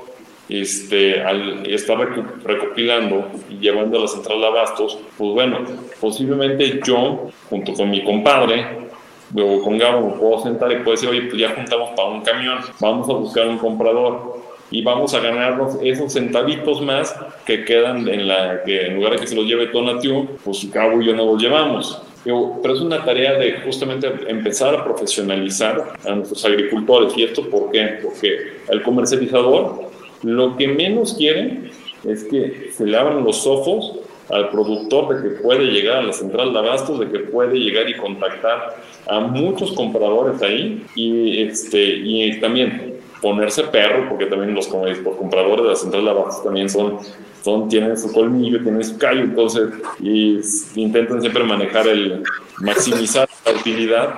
[0.48, 1.98] este, al estar
[2.44, 5.58] recopilando y llevando a la central de abastos, pues bueno,
[6.00, 8.85] posiblemente yo, junto con mi compadre,
[9.34, 12.22] o con Gabo, me puedo sentar y puedo decir, oye, pues ya juntamos para un
[12.22, 18.08] camión, vamos a buscar un comprador y vamos a ganarnos esos centavitos más que quedan
[18.08, 21.14] en la que en lugar de que se los lleve Tonatiuh, pues Cabo y yo
[21.14, 22.02] no los llevamos.
[22.24, 27.16] Pero es una tarea de justamente empezar a profesionalizar a nuestros agricultores.
[27.16, 28.00] ¿Y esto por qué?
[28.02, 29.90] Porque el comercializador
[30.24, 31.70] lo que menos quiere
[32.02, 36.12] es que se le abran los ojos al productor de que puede llegar a la
[36.12, 38.76] central de abastos, de que puede llegar y contactar
[39.08, 45.70] a muchos compradores ahí y, este, y también ponerse perro, porque también los, compradores de
[45.70, 46.98] la central de abastos también son,
[47.42, 50.40] son, tienen su colmillo, tienen su callo, entonces, y
[50.74, 52.22] intentan siempre manejar el,
[52.58, 54.08] maximizar la utilidad.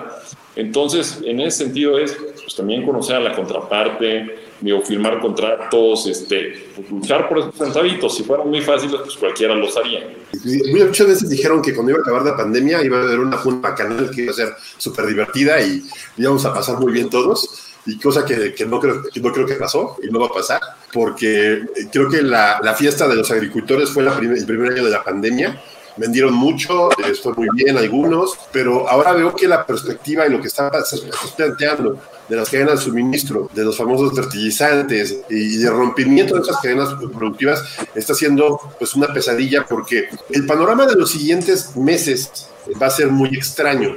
[0.56, 2.16] Entonces, en ese sentido es
[2.48, 8.16] pues, también conocer a la contraparte, o firmar contratos, este, pues, luchar por esos centavitos.
[8.16, 10.08] Si fueran muy fáciles, pues cualquiera los haría.
[10.72, 13.74] Muchas veces dijeron que cuando iba a acabar la pandemia iba a haber una junta
[13.74, 15.82] canal que iba a ser súper divertida y
[16.16, 19.44] íbamos a pasar muy bien todos y cosa que, que, no creo, que no creo
[19.44, 23.30] que pasó y no va a pasar, porque creo que la, la fiesta de los
[23.30, 25.60] agricultores fue la el primer año de la pandemia
[25.98, 30.48] vendieron mucho, esto muy bien algunos, pero ahora veo que la perspectiva y lo que
[30.48, 30.70] está,
[31.36, 36.58] planteando de las cadenas de suministro, de los famosos fertilizantes y de rompimiento de esas
[36.58, 42.48] cadenas productivas está siendo pues una pesadilla porque el panorama de los siguientes meses
[42.80, 43.94] va a ser muy extraño.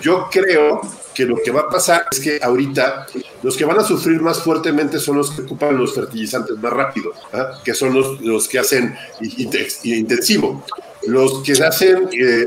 [0.00, 0.80] Yo creo
[1.14, 3.06] que lo que va a pasar es que ahorita
[3.42, 7.12] los que van a sufrir más fuertemente son los que ocupan los fertilizantes más rápido,
[7.32, 7.58] ¿ah?
[7.64, 8.94] que son los, los que hacen
[9.82, 10.64] intensivo
[11.06, 12.46] los que hacen, eh,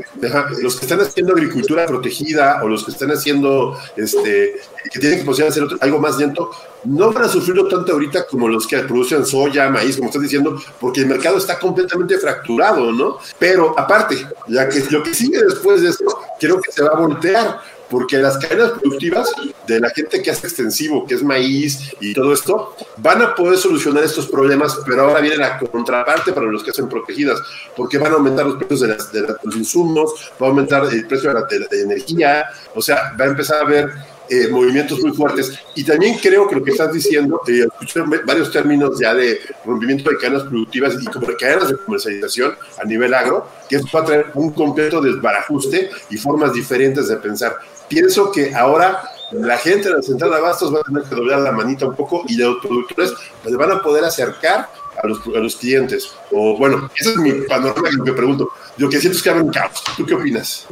[0.62, 4.56] los que están haciendo agricultura protegida o los que están haciendo, este,
[4.90, 6.50] que tienen que hacer algo más lento,
[6.84, 10.60] no van a sufrirlo tanto ahorita como los que producen soya, maíz, como estás diciendo,
[10.80, 13.18] porque el mercado está completamente fracturado, ¿no?
[13.38, 16.04] Pero aparte, ya que lo que sigue después de esto,
[16.38, 19.32] creo que se va a voltear porque las cadenas productivas
[19.66, 23.58] de la gente que hace extensivo, que es maíz y todo esto, van a poder
[23.58, 27.40] solucionar estos problemas, pero ahora viene la contraparte para los que hacen protegidas,
[27.76, 28.80] porque van a aumentar los precios
[29.12, 33.28] de, los insumos, va a aumentar el precio de la, energía, o sea, va a
[33.28, 33.90] empezar a haber
[34.28, 35.58] eh, movimientos muy fuertes.
[35.74, 40.10] Y también creo que lo que estás diciendo, eh, escuché varios términos ya de rompimiento
[40.10, 44.00] de cadenas productivas y como de cadenas de comercialización a nivel agro, que eso va
[44.00, 47.56] a traer un completo desbarajuste y formas diferentes de pensar
[47.88, 51.40] pienso que ahora la gente de la central de abastos va a tener que doblar
[51.40, 53.12] la manita un poco y los productores
[53.42, 54.68] pues, van a poder acercar
[55.02, 56.12] a los, a los clientes.
[56.30, 58.48] O bueno, ese es mi panorama que me pregunto.
[58.78, 59.82] Lo que siento es que habrá un caos.
[59.96, 60.66] ¿Tú qué opinas?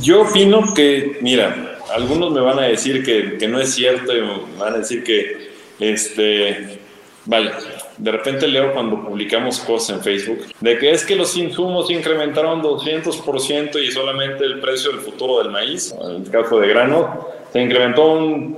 [0.00, 4.20] Yo opino que, mira, algunos me van a decir que, que no es cierto y
[4.20, 6.78] me van a decir que, este,
[7.24, 7.56] vaya,
[7.98, 12.62] de repente leo cuando publicamos cosas en Facebook de que es que los insumos incrementaron
[12.62, 17.60] 200% y solamente el precio del futuro del maíz, en el caso de grano, se
[17.60, 18.56] incrementó un,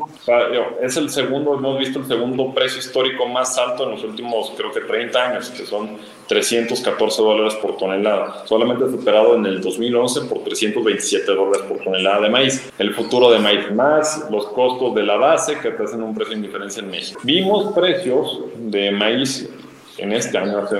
[0.81, 4.71] es el segundo, hemos visto el segundo precio histórico más alto en los últimos, creo
[4.71, 10.45] que 30 años, que son 314 dólares por tonelada, solamente superado en el 2011 por
[10.45, 12.73] 327 dólares por tonelada de maíz.
[12.79, 16.35] El futuro de maíz más los costos de la base que te hacen un precio
[16.35, 17.21] en diferencia en México.
[17.25, 19.51] Vimos precios de maíz
[19.99, 20.79] en este año, hace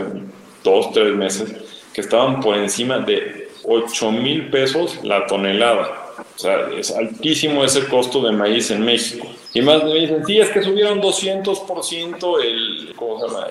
[0.63, 6.69] dos, tres meses, que estaban por encima de 8 mil pesos la tonelada o sea,
[6.77, 9.27] es altísimo ese costo de maíz en México.
[9.53, 12.95] Y más me dicen, sí, es que subieron 200% el,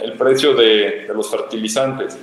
[0.02, 2.18] el precio de, los fertilizantes.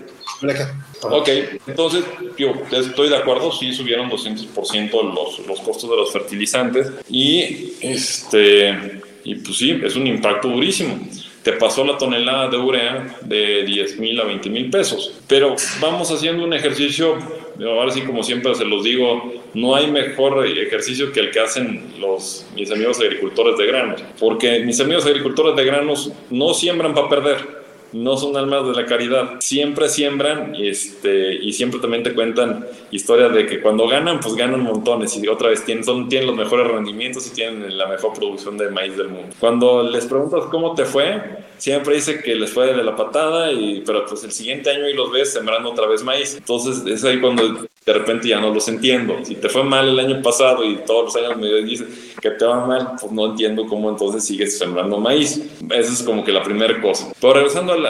[1.02, 1.28] Ok,
[1.66, 2.04] entonces
[2.38, 9.02] yo estoy de acuerdo, sí subieron 200% los, los costos de los fertilizantes y, este,
[9.24, 10.98] y pues sí, es un impacto durísimo
[11.42, 15.12] te pasó la tonelada de urea de 10 mil a 20 mil pesos.
[15.26, 17.18] Pero vamos haciendo un ejercicio,
[17.68, 21.92] ahora sí como siempre se los digo, no hay mejor ejercicio que el que hacen
[21.98, 27.08] los, mis amigos agricultores de granos, porque mis amigos agricultores de granos no siembran para
[27.08, 27.59] perder
[27.92, 29.36] no son almas de la caridad.
[29.40, 34.62] Siempre siembran este, y siempre también te cuentan historias de que cuando ganan, pues ganan
[34.62, 38.56] montones y otra vez tienen, son, tienen los mejores rendimientos y tienen la mejor producción
[38.58, 39.34] de maíz del mundo.
[39.38, 41.20] Cuando les preguntas cómo te fue,
[41.58, 44.94] siempre dice que les fue de la patada, y, pero pues el siguiente año y
[44.94, 46.36] los ves sembrando otra vez maíz.
[46.36, 49.24] Entonces es ahí cuando de repente ya no los entiendo.
[49.24, 52.44] Si te fue mal el año pasado y todos los años me dices que te
[52.44, 55.40] va mal, pues no entiendo cómo entonces sigues sembrando maíz.
[55.70, 57.10] Esa es como que la primera cosa.
[57.18, 57.86] Pero regresando al,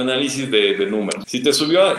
[0.00, 1.94] análisis de, números, si te subió a,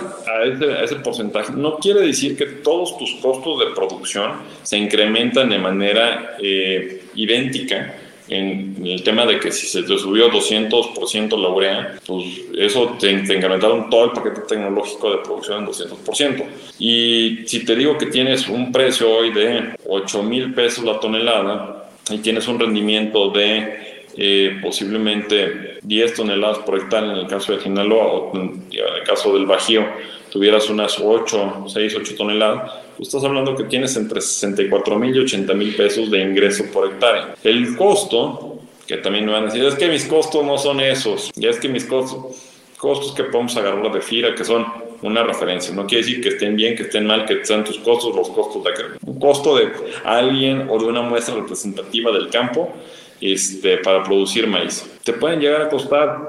[0.84, 4.32] ese, porcentaje, no quiere decir que todos tus costos de producción
[4.64, 7.96] se incrementan de manera eh, idéntica
[8.28, 12.26] en, el tema de que si se te subió 200% la urea, pues
[12.58, 16.46] eso te, te, incrementaron todo el paquete tecnológico de producción en 200%.
[16.80, 21.90] Y si te digo que tienes un precio hoy de 8 mil pesos la tonelada
[22.10, 27.62] y tienes un rendimiento de eh, posiblemente 10 toneladas por hectárea en el caso de
[27.62, 29.86] Sinaloa o en el caso del Bajío,
[30.32, 35.20] tuvieras unas 8, 6, 8 toneladas, pues estás hablando que tienes entre 64 mil y
[35.20, 37.36] 80 mil pesos de ingreso por hectárea.
[37.44, 41.32] El costo, que también me van a decir, es que mis costos no son esos,
[41.36, 42.38] ya es que mis costos,
[42.78, 44.66] costos que podemos agarrar de FIRA, que son
[45.02, 48.16] una referencia, no quiere decir que estén bien, que estén mal, que sean tus costos,
[48.16, 48.72] los costos de
[49.06, 49.72] un costo de
[50.04, 52.74] alguien o de una muestra representativa del campo
[53.20, 54.86] este, para producir maíz.
[55.04, 56.28] Te pueden llegar a costar,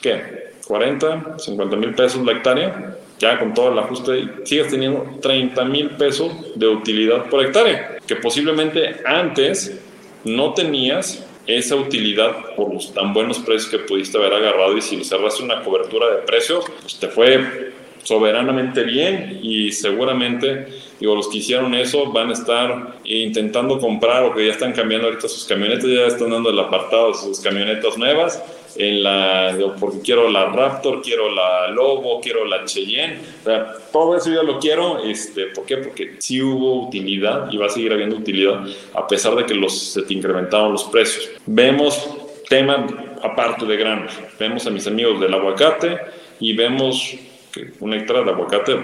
[0.00, 0.48] ¿qué?
[0.66, 5.90] 40, 50 mil pesos la hectárea ya con todo el ajuste, sigues teniendo 30 mil
[5.90, 9.80] pesos de utilidad por hectárea, que posiblemente antes
[10.24, 15.02] no tenías esa utilidad por los tan buenos precios que pudiste haber agarrado y si
[15.02, 20.68] cerraste una cobertura de precios, pues te fue soberanamente bien y seguramente
[21.00, 25.08] digo los que hicieron eso van a estar intentando comprar o que ya están cambiando
[25.08, 28.42] ahorita sus camionetas ya están dando el apartado de sus camionetas nuevas
[28.78, 34.16] en la, porque quiero la Raptor, quiero la Lobo, quiero la Cheyenne, o sea, todo
[34.16, 35.78] eso yo lo quiero, este, ¿por qué?
[35.78, 38.64] Porque sí hubo utilidad y va a seguir habiendo utilidad
[38.94, 41.28] a pesar de que los, se te incrementaron los precios.
[41.44, 42.08] Vemos
[42.48, 42.86] tema
[43.22, 45.98] aparte de granos, vemos a mis amigos del aguacate
[46.38, 47.16] y vemos
[47.52, 48.76] que una hectárea de aguacate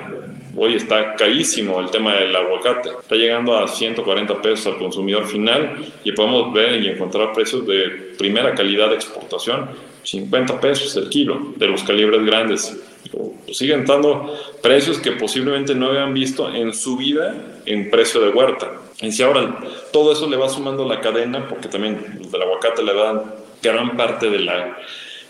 [0.57, 2.91] hoy está carísimo el tema del aguacate.
[2.91, 8.15] Está llegando a 140 pesos al consumidor final y podemos ver y encontrar precios de
[8.19, 9.71] primera calidad de exportación,
[10.05, 12.77] 50 pesos el kilo de los calibres grandes.
[13.11, 17.35] Pues siguen dando precios que posiblemente no habían visto en su vida
[17.67, 18.73] en precio de huerta.
[19.01, 19.59] Y si ahora
[19.93, 23.23] todo eso le va sumando la cadena, porque también los del aguacate le dan
[23.63, 24.79] gran parte de la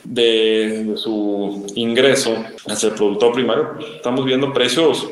[0.05, 5.09] de, su ingreso hacia el productor primario, estamos viendo precios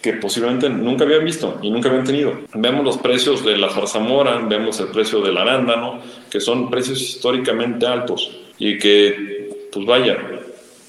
[0.00, 2.32] que posiblemente nunca habían visto y nunca habían tenido.
[2.54, 6.00] Vemos los precios de la zarzamora, vemos el precio del arándano,
[6.30, 10.18] que son precios históricamente altos y que, pues vaya,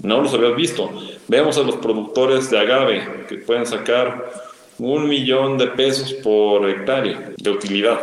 [0.04, 0.92] no los habías visto.
[1.28, 4.32] Vemos a los productores de agave que pueden sacar
[4.80, 8.00] un millón de pesos por hectárea de utilidad.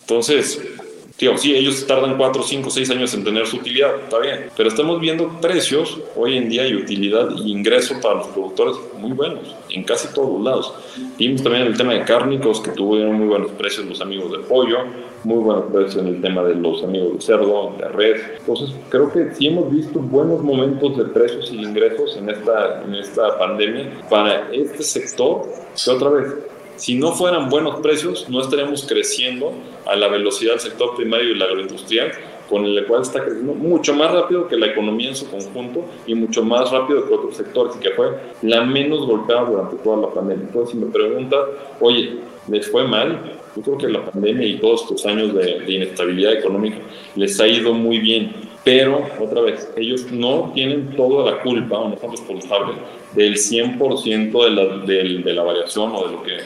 [0.00, 0.60] Entonces,
[1.16, 4.46] Tío, sí, ellos tardan 4, 5, 6 años en tener su utilidad, está bien.
[4.56, 9.12] Pero estamos viendo precios hoy en día y utilidad y ingreso para los productores muy
[9.12, 10.74] buenos, en casi todos lados.
[11.16, 14.78] Vimos también el tema de cárnicos, que tuvieron muy buenos precios los amigos de pollo,
[15.22, 18.20] muy buenos precios en el tema de los amigos de cerdo, de red.
[18.40, 22.92] Entonces, creo que sí hemos visto buenos momentos de precios y ingresos en esta, en
[22.92, 25.46] esta pandemia para este sector,
[25.82, 26.34] que otra vez
[26.76, 29.52] si no fueran buenos precios, no estaríamos creciendo
[29.86, 32.12] a la velocidad del sector primario y la agroindustrial,
[32.48, 36.14] con el cual está creciendo mucho más rápido que la economía en su conjunto y
[36.14, 40.14] mucho más rápido que otros sectores, y que fue la menos golpeada durante toda la
[40.14, 40.46] pandemia.
[40.46, 41.36] Entonces, si me pregunta,
[41.80, 42.18] oye,
[42.48, 43.38] ¿les fue mal?
[43.56, 46.78] Yo creo que la pandemia y todos estos años de, de inestabilidad económica
[47.16, 51.90] les ha ido muy bien pero otra vez, ellos no tienen toda la culpa o
[51.90, 52.76] no son responsables
[53.12, 56.38] del 100% de la, de, de la variación o de lo que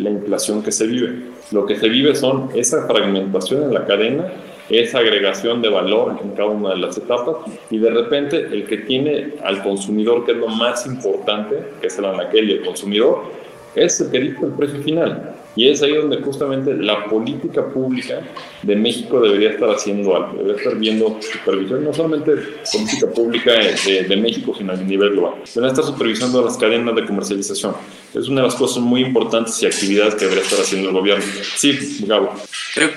[0.00, 1.24] la inflación que se vive.
[1.50, 4.32] Lo que se vive son esa fragmentación en la cadena,
[4.68, 7.36] esa agregación de valor en cada una de las etapas
[7.70, 11.98] y de repente el que tiene al consumidor, que es lo más importante, que es
[11.98, 13.24] el anaquel y el consumidor,
[13.74, 15.34] es el que dicta el precio final.
[15.58, 18.20] Y es ahí donde justamente la política pública
[18.62, 22.30] de México debería estar haciendo algo, debería estar viendo supervisión, no solamente
[22.72, 25.42] política pública de, de México, sino a nivel global.
[25.52, 27.74] Debería estar supervisando las cadenas de comercialización.
[28.14, 31.24] Es una de las cosas muy importantes y actividades que debería estar haciendo el gobierno.
[31.56, 32.32] Sí, Gabo.
[32.74, 32.90] Creo,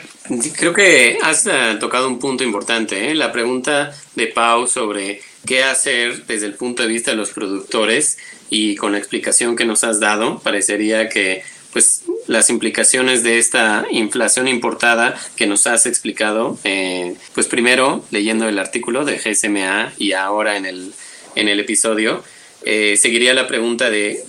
[0.56, 3.10] creo que has uh, tocado un punto importante.
[3.10, 3.16] ¿eh?
[3.16, 8.20] La pregunta de Pau sobre qué hacer desde el punto de vista de los productores
[8.52, 11.42] y con la explicación que nos has dado, parecería que
[11.72, 18.48] pues las implicaciones de esta inflación importada que nos has explicado, eh, pues primero leyendo
[18.48, 20.94] el artículo de GSMA y ahora en el,
[21.36, 22.24] en el episodio,
[22.64, 24.24] eh, seguiría la pregunta de,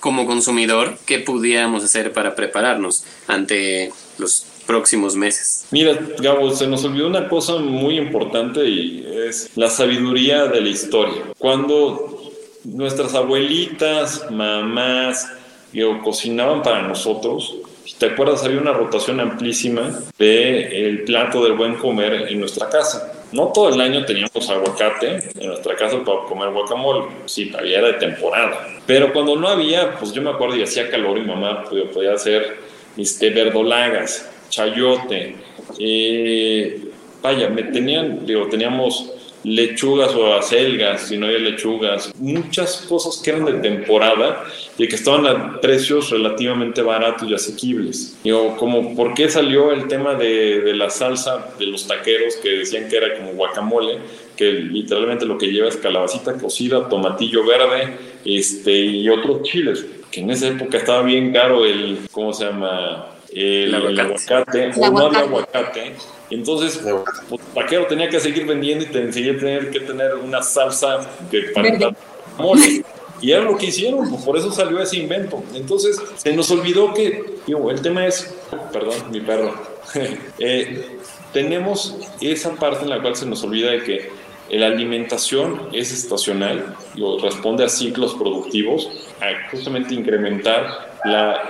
[0.00, 5.66] como consumidor, ¿qué pudiéramos hacer para prepararnos ante los próximos meses?
[5.70, 10.68] Mira, Gabo, se nos olvidó una cosa muy importante y es la sabiduría de la
[10.68, 11.22] historia.
[11.38, 12.32] Cuando
[12.64, 15.28] nuestras abuelitas, mamás,
[15.72, 17.56] digo, cocinaban para nosotros.
[17.84, 22.68] Si te acuerdas, había una rotación amplísima de el plato del buen comer en nuestra
[22.68, 23.12] casa.
[23.32, 27.06] No todo el año teníamos aguacate en nuestra casa para comer guacamole.
[27.26, 28.66] Sí, había era de temporada.
[28.86, 32.56] Pero cuando no había, pues yo me acuerdo y hacía calor y mamá podía hacer
[32.96, 35.36] este, verdolagas, chayote.
[35.78, 36.90] Eh,
[37.22, 39.12] vaya, me tenían, digo, teníamos
[39.48, 44.44] lechugas o acelgas, si no había lechugas, muchas cosas que eran de temporada
[44.76, 48.16] y que estaban a precios relativamente baratos y asequibles.
[48.22, 52.50] Digo, como, ¿por qué salió el tema de, de, la salsa de los taqueros que
[52.50, 53.98] decían que era como guacamole?
[54.36, 59.84] Que literalmente lo que lleva es calabacita cocida, tomatillo verde este, y otros chiles.
[60.10, 63.17] Que en esa época estaba bien caro el, ¿cómo se llama?
[63.32, 65.94] El, el aguacate, o no había aguacate.
[66.30, 66.80] entonces,
[67.28, 71.94] pues, Taquero tenía que seguir vendiendo y tenía tener que tener una salsa de, para
[72.38, 72.84] mole.
[73.20, 75.42] Y era lo que hicieron, pues por eso salió ese invento.
[75.54, 78.34] Entonces, se nos olvidó que, digo, el tema es,
[78.72, 79.54] perdón, mi perro,
[80.38, 80.86] eh,
[81.32, 84.10] tenemos esa parte en la cual se nos olvida de que
[84.50, 88.88] la alimentación es estacional, digo, responde a ciclos productivos,
[89.20, 90.87] a justamente incrementar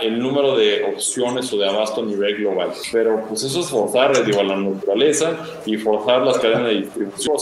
[0.01, 2.73] el número de opciones o de abasto a nivel global.
[2.93, 7.37] Pero pues eso es forzar digo, la naturaleza y forzar las cadenas de distribución.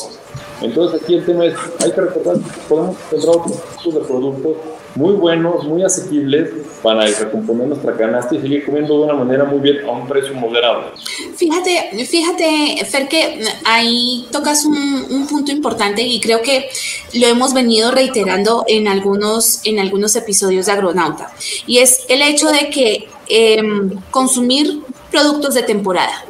[0.62, 2.36] Entonces aquí el tema es, hay que recordar
[2.68, 4.56] podemos encontrar otros tipos de productos
[4.96, 6.50] muy buenos, muy asequibles
[6.82, 10.34] para recomponer nuestra canasta y seguir comiendo de una manera muy bien a un precio
[10.34, 10.92] moderado.
[11.36, 16.68] Fíjate, fíjate, Fer, que ahí tocas un, punto importante y creo que
[17.14, 21.32] lo hemos venido reiterando en algunos, en algunos episodios de Agronauta,
[21.66, 26.24] y es el hecho de que em, consumir productos de temporada,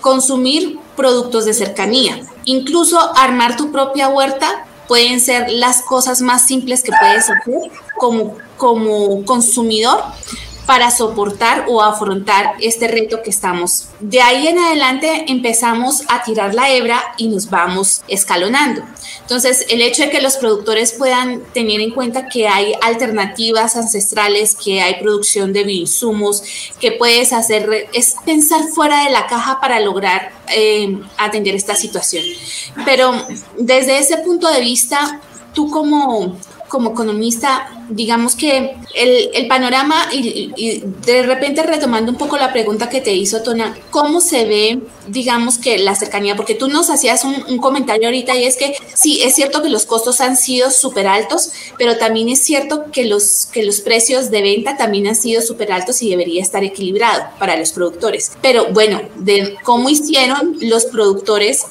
[0.00, 6.82] consumir productos de cercanía, incluso armar tu propia huerta pueden ser las cosas más simples
[6.82, 10.02] que puedes hacer como, como consumidor
[10.66, 13.86] para soportar o afrontar este reto que estamos.
[14.00, 18.82] De ahí en adelante empezamos a tirar la hebra y nos vamos escalonando.
[19.20, 24.56] Entonces, el hecho de que los productores puedan tener en cuenta que hay alternativas ancestrales,
[24.56, 26.42] que hay producción de bioinsumos,
[26.80, 32.24] que puedes hacer, es pensar fuera de la caja para lograr eh, atender esta situación.
[32.84, 33.12] Pero
[33.58, 35.20] desde ese punto de vista,
[35.52, 36.36] tú como,
[36.76, 43.00] como economista, digamos que el, panorama, y, de repente retomando un poco la pregunta que
[43.00, 46.36] te hizo Tona, ¿cómo se ve, digamos que la cercanía?
[46.36, 49.86] Porque tú nos hacías un, comentario ahorita y es que sí, es cierto que los
[49.86, 54.42] costos han sido súper altos, pero también es cierto que los, que los precios de
[54.42, 58.32] venta también han sido súper altos y debería estar equilibrado para los productores.
[58.42, 61.64] Pero bueno, de cómo hicieron los productores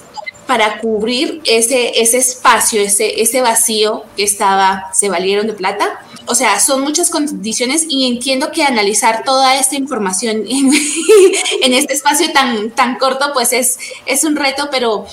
[0.48, 6.00] para cubrir ese, ese espacio, ese, ese vacío que estaba, se valieron de plata.
[6.28, 10.72] O sea, son muchas condiciones y entiendo que analizar toda esta información en,
[11.74, 15.06] este espacio tan, tan corto, pues es, es un reto, pero...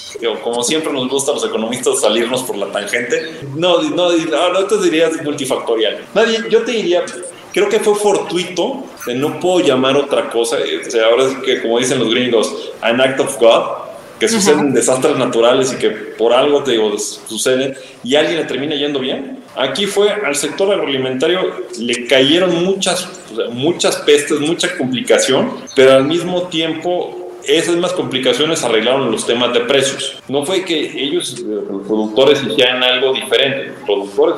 [0.42, 4.78] como siempre nos gusta a los economistas salirnos por la tangente, no, no, no, te
[4.78, 6.06] dirías multifactorial.
[6.14, 7.04] Nadie, yo te diría,
[7.52, 11.78] creo que fue fortuito, no puedo llamar otra cosa, o sea, ahora es que como
[11.78, 13.91] dicen los gringos, an act of God,
[14.22, 18.76] que suceden desastres naturales y que por algo te digo, suceden y alguien le termina
[18.76, 19.40] yendo bien.
[19.56, 21.40] Aquí fue al sector agroalimentario
[21.80, 23.08] le cayeron muchas,
[23.50, 29.62] muchas pestes, mucha complicación, pero al mismo tiempo esas mismas complicaciones arreglaron los temas de
[29.62, 30.22] precios.
[30.28, 33.72] No fue que ellos, los productores, hicieran algo diferente.
[33.88, 34.36] Los productores,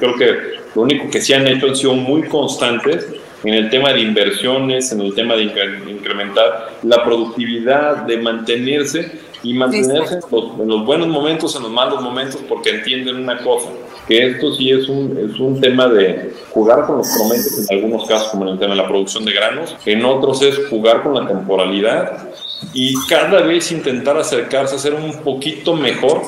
[0.00, 0.36] creo que
[0.74, 3.06] lo único que se han hecho han sido muy constantes
[3.44, 9.52] en el tema de inversiones, en el tema de incrementar la productividad, de mantenerse y
[9.52, 13.68] mantenerse en los, buenos momentos, en los malos momentos, porque entienden una cosa,
[14.08, 18.08] que esto sí es un, es un tema de jugar con los promedios en algunos
[18.08, 21.14] casos, como en el tema de la producción de granos, en otros es jugar con
[21.14, 22.30] la temporalidad
[22.72, 26.22] y cada vez intentar acercarse a ser un poquito mejor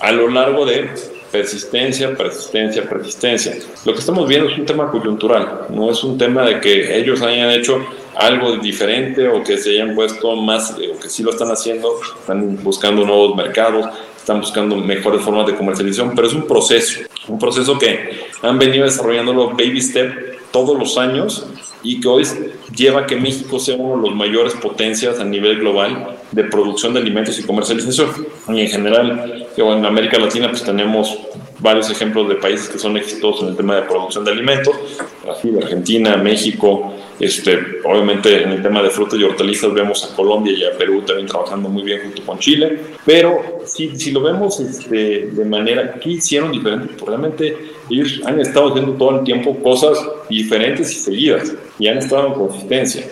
[0.00, 0.90] a lo largo de
[1.34, 3.56] persistencia, persistencia, persistencia.
[3.84, 7.22] Lo que estamos viendo es un tema coyuntural, no es un tema de que ellos
[7.22, 11.48] hayan hecho algo diferente o que se hayan puesto más, o que sí lo están
[11.48, 13.84] haciendo, están buscando nuevos mercados,
[14.16, 18.84] están buscando mejores formas de comercialización, pero es un proceso, un proceso que han venido
[18.84, 21.48] desarrollándolo baby step todos los años
[21.84, 22.24] y que hoy
[22.74, 26.94] lleva a que México sea uno de los mayores potencias a nivel global de producción
[26.94, 28.08] de alimentos y comercialización.
[28.48, 31.16] Y en general, en América Latina pues tenemos
[31.60, 34.74] varios ejemplos de países que son exitosos en el tema de producción de alimentos,
[35.22, 40.52] Brasil, Argentina, México, este, obviamente en el tema de frutas y hortalizas vemos a Colombia
[40.52, 44.58] y a Perú también trabajando muy bien junto con Chile, pero si, si lo vemos
[44.60, 47.56] este, de manera que hicieron diferente, pues realmente
[48.24, 53.06] han estado haciendo todo el tiempo cosas diferentes y seguidas y han estado en consistencia.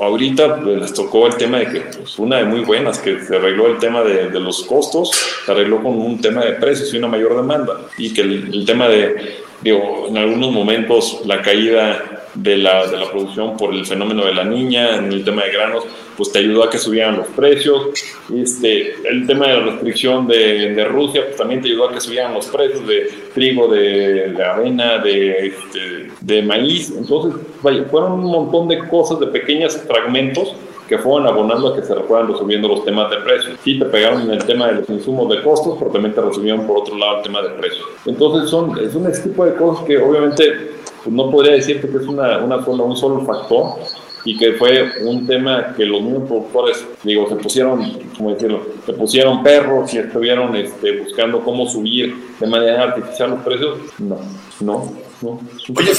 [0.00, 3.36] Ahorita pues, les tocó el tema de que, pues, una de muy buenas, que se
[3.36, 5.10] arregló el tema de, de, los costos,
[5.44, 7.78] se arregló con un tema de precios y una mayor demanda.
[7.98, 12.96] Y que el, el tema de, digo, en algunos momentos la caída de la, de
[12.96, 15.84] la producción por el fenómeno de la niña, en el tema de granos,
[16.16, 17.88] pues te ayudó a que subieran los precios.
[18.34, 22.34] Este, el tema de la restricción de, Rusia, pues también te ayudó a que subieran
[22.34, 26.92] los precios de trigo, de, avena, de, este, de maíz.
[26.96, 30.54] Entonces, vaya, fueron un montón de cosas, de pequeños fragmentos
[30.88, 33.58] que fueron abonando a que se fueran resolviendo los temas de precios.
[33.64, 36.66] Sí te pegaron en el tema de los insumos de costos, pero también te resolvieron
[36.66, 37.86] por otro lado el tema de precios.
[38.04, 42.38] Entonces son, es un tipo de cosas que obviamente no podría decirte que es una,
[42.38, 43.78] una sola, un solo factor
[44.24, 48.64] y que fue un tema que los mismos productores, digo, se pusieron, ¿cómo decirlo?
[48.86, 53.78] Se pusieron perros y estuvieron este, buscando cómo subir de manera artificial los precios.
[53.98, 54.18] No,
[54.60, 54.92] no,
[55.22, 55.40] no.
[55.76, 55.92] Oye,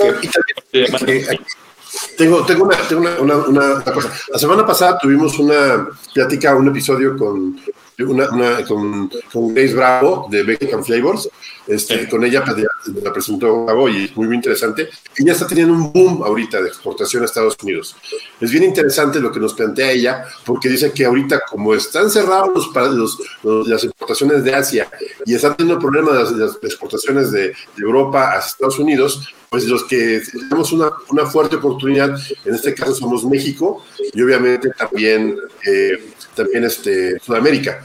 [2.18, 4.12] tengo, tengo, una, tengo una, una, cosa.
[4.32, 7.60] La semana pasada tuvimos una plática, un episodio con,
[8.00, 11.30] una, con, con Grace Bravo de Mexican Flavors
[11.68, 12.58] este, con ella pues,
[13.04, 14.90] la presentó hoy, muy, muy interesante.
[15.18, 17.96] Ella está teniendo un boom ahorita de exportación a Estados Unidos.
[18.40, 22.70] Es bien interesante lo que nos plantea ella, porque dice que ahorita, como están cerrados
[22.76, 24.90] los, los, las exportaciones de Asia
[25.26, 30.22] y están teniendo problemas las, las exportaciones de, Europa a Estados Unidos, pues los que
[30.32, 33.84] tenemos una, una, fuerte oportunidad, en este caso somos México
[34.14, 37.84] y obviamente también, eh, también este, Sudamérica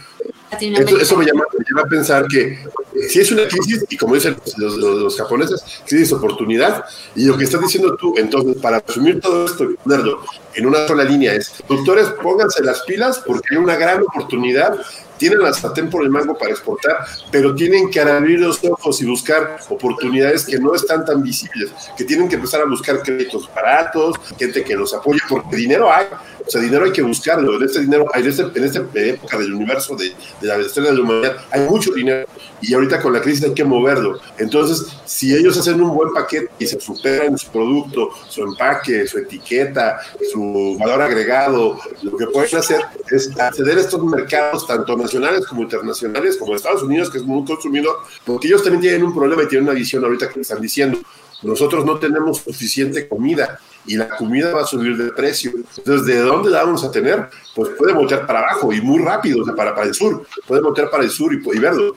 [1.01, 1.45] eso me llama,
[1.83, 2.59] a pensar que
[3.09, 6.85] si es una crisis, y como dicen los, japoneses, crisis oportunidad,
[7.15, 10.23] y lo que estás diciendo tú, entonces, para asumir todo esto y ponerlo
[10.55, 14.79] en una sola línea es, doctores, pónganse las pilas porque hay una gran oportunidad
[15.19, 19.05] tienen la sartén por el mango para exportar, pero tienen que abrir los ojos y
[19.05, 24.17] buscar oportunidades que no están tan visibles, que tienen que empezar a buscar créditos baratos,
[24.39, 26.07] gente que los apoye, porque dinero hay,
[26.49, 29.53] o sea, dinero hay que buscarlo, en este dinero, en, este, en esta época del
[29.53, 32.27] universo, de, de la estrella de la humanidad, hay mucho dinero,
[32.63, 34.19] y ahorita con la crisis hay que moverlo.
[34.39, 39.19] Entonces, si ellos hacen un buen paquete y se superan su producto, su empaque, su
[39.19, 40.01] etiqueta,
[40.33, 42.81] su valor agregado, lo que pueden hacer
[43.11, 47.45] es acceder a estos mercados, tanto nacionales como internacionales, como Estados Unidos, que es muy
[47.45, 50.99] consumidor, porque ellos también tienen un problema y tienen una visión ahorita que están diciendo.
[51.43, 55.53] Nosotros no tenemos suficiente comida y la comida va a subir de precio.
[55.77, 57.29] Entonces, ¿de dónde la vamos a tener?
[57.55, 60.27] Pues puede voltear para abajo y muy rápido, o sea, para, para el sur.
[60.47, 61.95] Puede voltear para el sur y, verlo.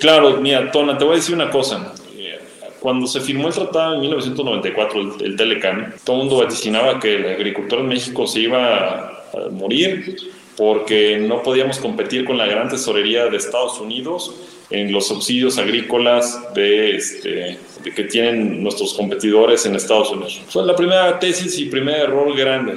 [0.00, 1.92] Claro, mira, Tona, te voy a decir una cosa.
[2.80, 7.16] Cuando se firmó el tratado en 1994, el, el Telecam, todo el mundo vaticinaba que
[7.16, 10.16] el agricultor en México se iba a morir
[10.56, 14.34] porque no podíamos competir con la gran tesorería de Estados Unidos
[14.70, 17.58] en los subsidios agrícolas de, este,
[17.94, 20.40] que tienen nuestros competidores en Estados Unidos.
[20.48, 22.74] Fue la primera tesis y primer error grande.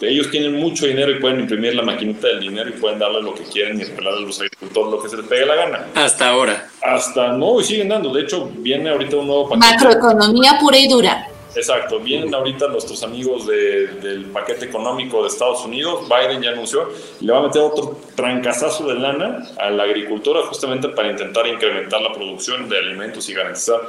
[0.00, 3.34] ellos tienen mucho dinero y pueden imprimir la maquinita del dinero y pueden darle lo
[3.34, 5.86] que quieren y regalarle a los agricultores lo que se les pegue la gana.
[5.94, 6.68] Hasta ahora.
[6.82, 8.12] Hasta no, y siguen dando.
[8.12, 9.66] De hecho, viene ahorita un nuevo paquete.
[9.66, 11.28] Macroeconomía pura y dura.
[11.56, 17.24] Exacto, vienen ahorita nuestros amigos del paquete económico de Estados Unidos, Biden ya anunció, y
[17.24, 22.02] le va a meter otro trancazazo de lana a la agricultura justamente para intentar incrementar
[22.02, 23.80] la producción de alimentos y garantizar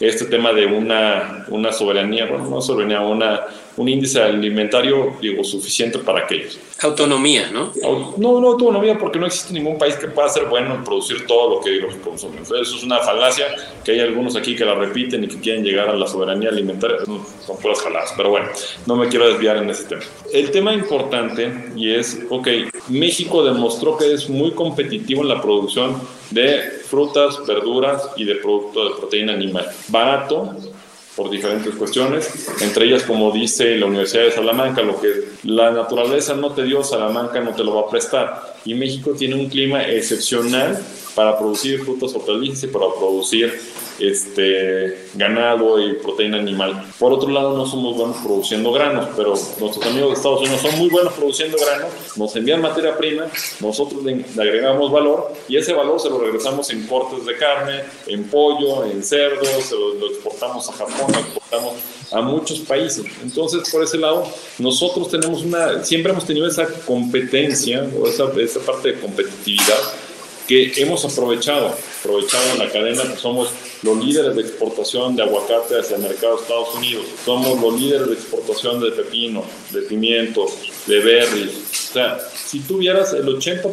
[0.00, 5.98] este tema de una, una soberanía, bueno, no soberanía, una, un índice alimentario, digo, suficiente
[5.98, 6.58] para aquellos.
[6.82, 7.72] Autonomía, ¿no?
[8.18, 11.56] No, no autonomía porque no existe ningún país que pueda ser bueno en producir todo
[11.56, 12.42] lo que, lo que consumen.
[12.42, 13.46] Eso es una falacia
[13.82, 16.98] que hay algunos aquí que la repiten y que quieren llegar a la soberanía alimentaria.
[17.46, 18.48] Son puras jaladas, pero bueno,
[18.86, 20.02] no me quiero desviar en ese tema.
[20.32, 22.48] El tema importante y es, ok,
[22.88, 25.96] México demostró que es muy competitivo en la producción
[26.30, 29.68] de frutas, verduras y de productos de proteína animal.
[29.88, 30.56] Barato,
[31.16, 35.08] por diferentes cuestiones, entre ellas, como dice la Universidad de Salamanca, lo que
[35.44, 38.56] la naturaleza no te dio, Salamanca no te lo va a prestar.
[38.66, 40.78] Y México tiene un clima excepcional
[41.16, 43.58] para producir frutas, hortalizas y para producir
[43.98, 46.84] este, ganado y proteína animal.
[46.98, 50.78] Por otro lado, no somos buenos produciendo granos, pero nuestros amigos de Estados Unidos son
[50.78, 53.28] muy buenos produciendo granos, nos envían materia prima,
[53.60, 58.24] nosotros le, agregamos valor y ese valor se lo regresamos en cortes de carne, en
[58.24, 61.72] pollo, en cerdo, se lo, exportamos a Japón, lo exportamos
[62.12, 63.06] a muchos países.
[63.22, 68.60] Entonces, por ese lado, nosotros tenemos una, siempre hemos tenido esa competencia o esa, esa
[68.60, 69.78] parte de competitividad
[70.46, 73.50] que hemos aprovechado, aprovechado en la cadena, que somos
[73.82, 78.08] los líderes de exportación de aguacate hacia el mercado de Estados Unidos, somos los líderes
[78.08, 80.46] de exportación de pepino, de pimiento,
[80.86, 81.50] de berries.
[81.90, 83.72] O sea, si tuvieras el 80%,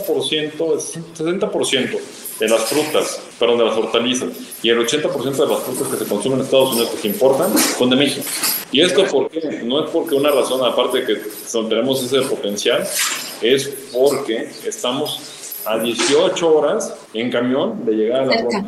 [0.57, 1.99] 60%
[2.39, 4.30] de las frutas, perdón, de las hortalizas,
[4.61, 7.53] y el 80% de las frutas que se consumen en Estados Unidos que se importan,
[7.78, 8.26] son de México.
[8.71, 11.21] Y esto porque no es porque una razón, aparte de que
[11.51, 12.88] tenemos ese potencial,
[13.41, 15.19] es porque estamos
[15.66, 18.66] a 18 horas en camión de llegar a la frontera.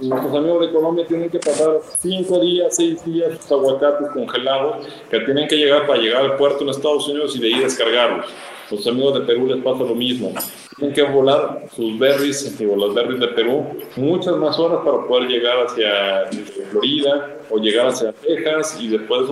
[0.00, 5.48] Nuestros amigos de Colombia tienen que pasar 5 días, 6 días aguacates congelados que tienen
[5.48, 8.26] que llegar para llegar al puerto en Estados Unidos y de ahí descargarlos.
[8.70, 10.34] Los amigos de Perú les pasa lo mismo.
[10.76, 13.64] Tienen que volar sus berries, digo, los berries de Perú,
[13.96, 16.26] muchas más horas para poder llegar hacia
[16.70, 19.22] Florida o llegar hacia Texas y después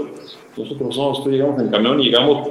[0.56, 2.48] nosotros somos, llegamos en camión y llegamos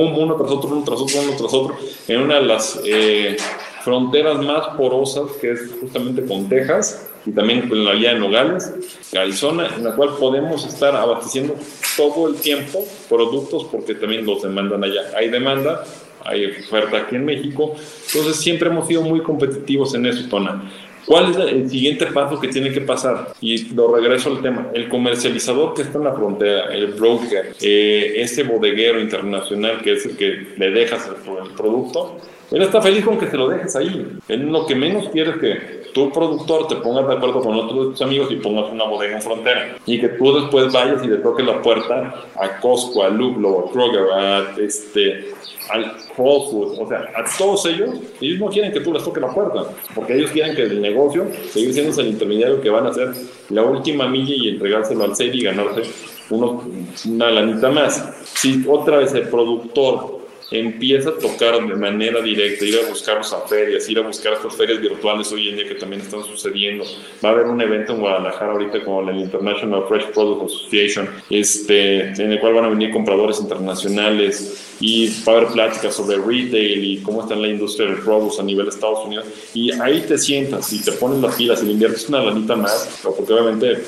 [0.00, 1.76] uno tras otro, uno tras otro, uno tras otro,
[2.08, 3.36] en una de las eh,
[3.82, 8.72] fronteras más porosas que es justamente con Texas y también con la vía de Nogales,
[9.16, 11.54] Arizona, en la cual podemos estar abasteciendo
[11.96, 15.02] todo el tiempo productos porque también los demandan allá.
[15.16, 15.84] Hay demanda,
[16.24, 17.74] hay oferta aquí en México,
[18.06, 20.62] entonces siempre hemos sido muy competitivos en eso, Tona.
[21.06, 23.32] ¿Cuál es el siguiente paso que tiene que pasar?
[23.40, 24.68] Y lo regreso al tema.
[24.72, 30.06] El comercializador que está en la frontera, el broker, eh, ese bodeguero internacional que es
[30.06, 32.18] el que le dejas el, producto,
[32.50, 34.06] él está feliz con que se lo dejes ahí.
[34.28, 37.86] Él lo que menos quiere es que tu productor te pongas de acuerdo con otros
[37.86, 39.76] de tus amigos y pongas una bodega en frontera.
[39.86, 43.72] Y que tú después vayas y le toques la puerta a Costco, a Lublo, a
[43.72, 45.32] Kroger, a este,
[45.70, 47.90] al Whole Foods, o sea, a todos ellos,
[48.20, 49.64] ellos no quieren que tú les toques la puerta,
[49.94, 53.12] porque ellos quieren que el negocio siga siendo el intermediario que van a hacer
[53.50, 55.82] la última milla y entregárselo al serie y ganarse
[56.30, 58.22] una lanita más.
[58.24, 60.11] Si otra vez el productor
[60.52, 64.54] empieza a tocar de manera directa, ir a buscarlos a ferias, ir a buscar estas
[64.54, 66.84] ferias virtuales hoy en día que también están sucediendo.
[67.24, 72.08] Va a haber un evento en Guadalajara ahorita con la International Fresh Product Association, este,
[72.08, 76.84] en el cual van a venir compradores internacionales y va a haber pláticas sobre retail
[76.84, 79.26] y cómo está en la industria del produce a nivel de Estados Unidos.
[79.54, 83.00] Y ahí te sientas y te pones las pilas y le inviertes una lanita más,
[83.02, 83.78] porque obviamente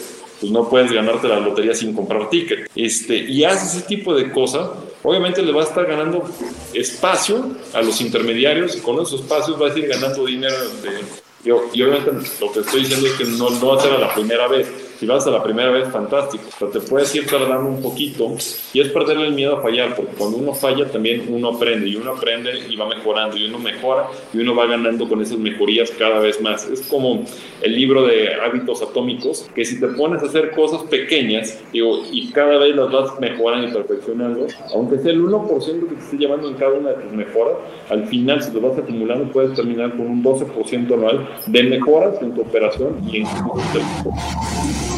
[0.40, 2.68] pues no puedes ganarte la lotería sin comprar ticket.
[2.74, 4.68] Este, y haces ese tipo de cosas,
[5.05, 6.28] obviamente le vas a estar ganando
[6.72, 10.57] espacio a los intermediarios y con esos espacios vas a ir ganando dinero.
[10.82, 11.05] De,
[11.44, 11.50] y
[11.82, 14.66] obviamente lo que estoy diciendo es que no, no va a ser la primera vez
[14.99, 18.36] si vas a la primera vez, fantástico, pero te puedes ir tardando un poquito
[18.72, 21.97] y es perderle el miedo a fallar, porque cuando uno falla también uno aprende y
[21.97, 25.90] uno aprende y va mejorando y uno mejora y uno va ganando con esas mejorías
[25.92, 26.68] cada vez más.
[26.68, 27.24] Es como
[27.62, 32.30] el libro de hábitos atómicos, que si te pones a hacer cosas pequeñas digo, y
[32.30, 36.49] cada vez las vas mejorando y perfeccionando, aunque sea el 1% que te esté llevando
[36.49, 37.57] en cada una de tus mejoras,
[37.90, 42.34] al final si lo vas acumulando puedes terminar con un 12% anual de mejoras en
[42.34, 44.93] tu operación y en tu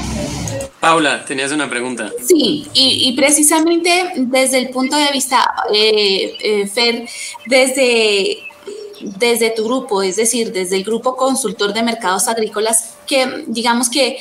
[0.87, 2.12] Paula, tenías una pregunta.
[2.24, 7.09] Sí, y, precisamente desde el punto de vista, eh, eh, Fer,
[7.45, 8.39] desde,
[9.01, 14.18] desde tu grupo, es decir, desde el grupo consultor de mercados agrícolas, que digamos que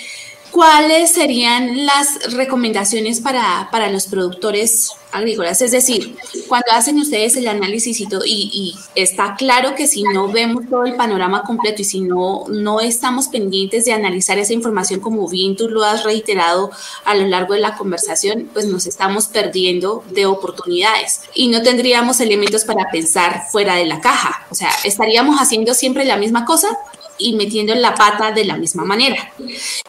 [0.55, 5.61] ¿cuáles serían las recomendaciones para, para, los productores agrícolas?
[5.61, 6.15] Es decir,
[6.47, 10.85] cuando hacen ustedes el análisis y, todo, y, está claro que si no vemos todo
[10.85, 15.57] el panorama completo y si no, no estamos pendientes de analizar esa información como bien
[15.57, 16.71] tú lo has reiterado
[17.03, 22.21] a lo largo de la conversación, pues nos estamos perdiendo de oportunidades y no tendríamos
[22.21, 24.45] elementos para pensar fuera de la caja.
[24.49, 26.69] O sea, estaríamos haciendo siempre la misma cosa
[27.17, 29.31] y metiendo la pata de la misma manera.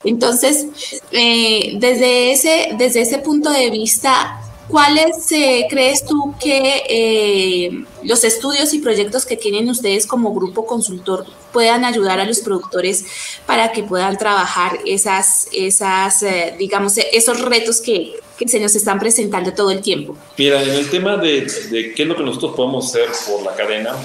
[0.05, 0.67] Entonces,
[1.11, 8.25] eh, desde, ese, desde ese punto de vista, ¿cuáles eh, crees tú que eh, los
[8.25, 13.05] estudios y proyectos que tienen ustedes como grupo consultor puedan ayudar a los productores
[13.47, 16.25] para que puedan trabajar esas, esas
[16.59, 20.17] digamos, esos retos que, que, se nos están presentando todo el tiempo?
[20.37, 23.57] Mira, en el tema de, de qué es lo que nosotros podemos hacer por la
[23.57, 23.97] cadena,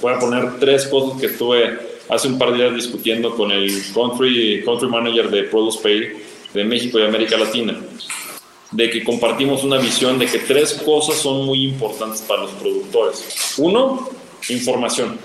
[0.00, 3.70] voy a poner tres cosas que estuve hace un par de días discutiendo con el
[3.94, 6.12] country, country manager de Produce Pay
[6.54, 7.78] de México y América Latina,
[8.70, 13.54] de que compartimos una visión de que tres cosas son muy importantes para los productores.
[13.58, 14.08] Uno,
[14.48, 15.18] información.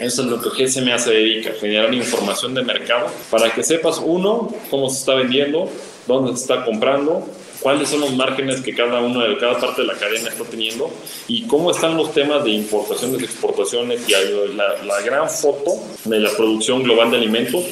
[0.00, 4.52] Eso es lo que GSMA se dedica, generar información de mercado para que sepas, uno,
[4.68, 5.70] cómo se está vendiendo,
[6.06, 7.26] dónde se está comprando,
[7.60, 10.90] cuáles son los márgenes que cada uno de cada parte de la cadena está teniendo
[11.28, 14.12] y cómo están los temas de importaciones, exportaciones y
[14.54, 17.64] la, la gran foto de la producción global de alimentos.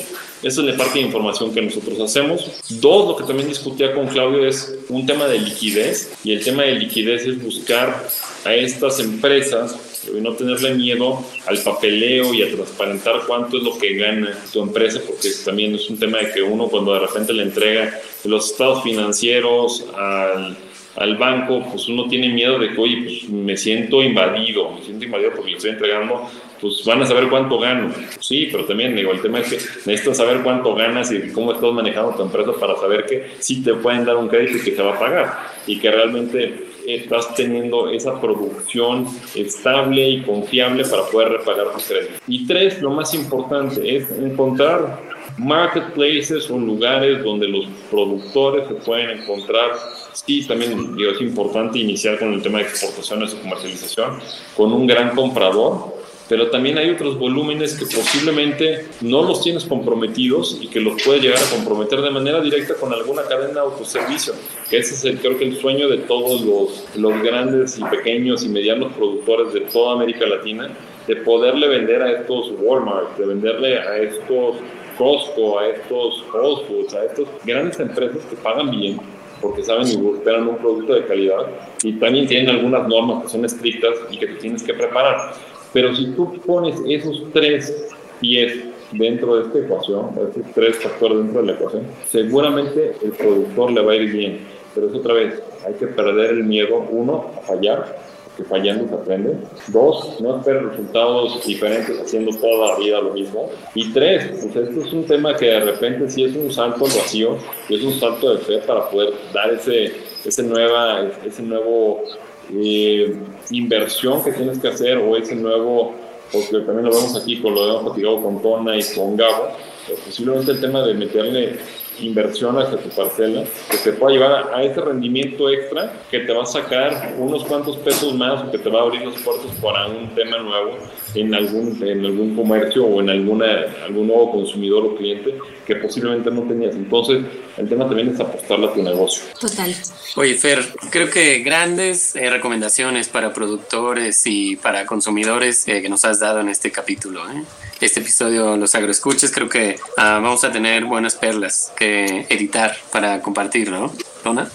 [0.42, 2.50] Esa es la parte de información que nosotros hacemos.
[2.68, 6.64] Dos, lo que también discutía con Claudio es un tema de liquidez y el tema
[6.64, 8.08] de liquidez es buscar
[8.44, 9.76] a estas empresas
[10.06, 14.62] y no tenerle miedo al papeleo y a transparentar cuánto es lo que gana tu
[14.62, 18.50] empresa, porque también es un tema de que uno cuando de repente le entrega los
[18.50, 20.56] estados financieros al,
[20.96, 25.04] al banco, pues uno tiene miedo de que, oye, pues me siento invadido, me siento
[25.04, 26.28] invadido porque le estoy entregando,
[26.60, 27.92] pues van a saber cuánto gano.
[28.20, 31.72] Sí, pero también digo, el tema es que necesitas saber cuánto ganas y cómo estás
[31.72, 34.82] manejando tu empresa para saber que sí te pueden dar un crédito y que te
[34.82, 41.28] va a pagar y que realmente estás teniendo esa producción estable y confiable para poder
[41.30, 42.14] repagar tu crédito.
[42.26, 45.00] Y tres, lo más importante es encontrar
[45.38, 49.70] marketplaces o lugares donde los productores se pueden encontrar.
[50.12, 54.18] Sí, también es importante iniciar con el tema de exportaciones y comercialización
[54.56, 56.01] con un gran comprador
[56.32, 61.22] pero también hay otros volúmenes que posiblemente no los tienes comprometidos y que los puedes
[61.22, 64.32] llegar a comprometer de manera directa con alguna cadena de autoservicio.
[64.70, 68.48] Ese es el, creo que el sueño de todos los, los grandes y pequeños y
[68.48, 70.70] medianos productores de toda América Latina,
[71.06, 74.56] de poderle vender a estos Walmart, de venderle a estos
[74.96, 78.98] Costco, a estos Whole Foods, a estas grandes empresas que pagan bien
[79.42, 81.46] porque saben y esperan un producto de calidad
[81.82, 85.34] y también tienen algunas normas que son estrictas y que te tienes que preparar.
[85.72, 87.88] Pero si tú pones esos tres
[88.20, 93.72] pies dentro de esta ecuación, esos tres factores dentro de la ecuación, seguramente el productor
[93.72, 94.40] le va a ir bien.
[94.74, 97.96] Pero es otra vez, hay que perder el miedo, uno, a fallar,
[98.36, 99.36] que fallando se aprende.
[99.68, 103.50] Dos, no esperes resultados diferentes haciendo toda la vida lo mismo.
[103.74, 106.92] Y tres, pues esto es un tema que de repente sí es un salto al
[106.92, 107.36] vacío,
[107.68, 109.92] y es un salto de fe para poder dar ese,
[110.24, 112.04] ese, nueva, ese nuevo
[112.50, 113.16] eh,
[113.50, 115.94] inversión que tienes que hacer o ese nuevo,
[116.32, 119.48] porque también lo vemos aquí, con lo hemos platicado con Tona y con Gabo,
[119.86, 121.58] pues posiblemente el tema de meterle
[122.00, 126.42] inversión hacia tu parcela que te pueda llevar a, ese rendimiento extra que te va
[126.42, 129.86] a sacar unos cuantos pesos más o que te va a abrir los puertos para
[129.86, 130.78] un tema nuevo
[131.14, 135.38] en algún, en algún comercio o en alguna, algún nuevo consumidor o cliente
[135.74, 136.74] que posiblemente no tenías.
[136.74, 137.24] Entonces,
[137.56, 139.22] el tema también es apostarle a tu negocio.
[139.38, 139.74] Total.
[140.16, 146.04] Oye, Fer, creo que grandes eh, recomendaciones para productores y para consumidores eh, que nos
[146.04, 147.28] has dado en este capítulo.
[147.30, 147.42] ¿eh?
[147.80, 153.20] Este episodio, los agroescuches, creo que ah, vamos a tener buenas perlas que editar para
[153.22, 153.92] compartir, ¿no?
[154.22, 154.50] ¿Dona?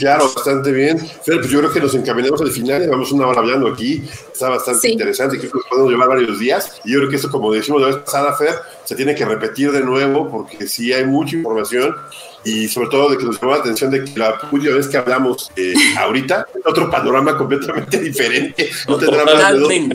[0.00, 0.98] Claro, bastante bien.
[0.98, 4.48] Fer, pues yo creo que nos encaminamos al final, llevamos una hora hablando aquí, está
[4.48, 6.80] bastante interesante, creo que nos podemos llevar varios días.
[6.86, 9.70] Y yo creo que esto, como decimos la vez pasada, Fer, se tiene que repetir
[9.72, 11.94] de nuevo porque sí hay mucha información
[12.42, 14.96] y sobre todo de que nos llamó la atención de que la última vez que
[14.96, 18.70] hablamos eh, ahorita, otro panorama completamente diferente.
[18.88, 19.92] No tendrá más de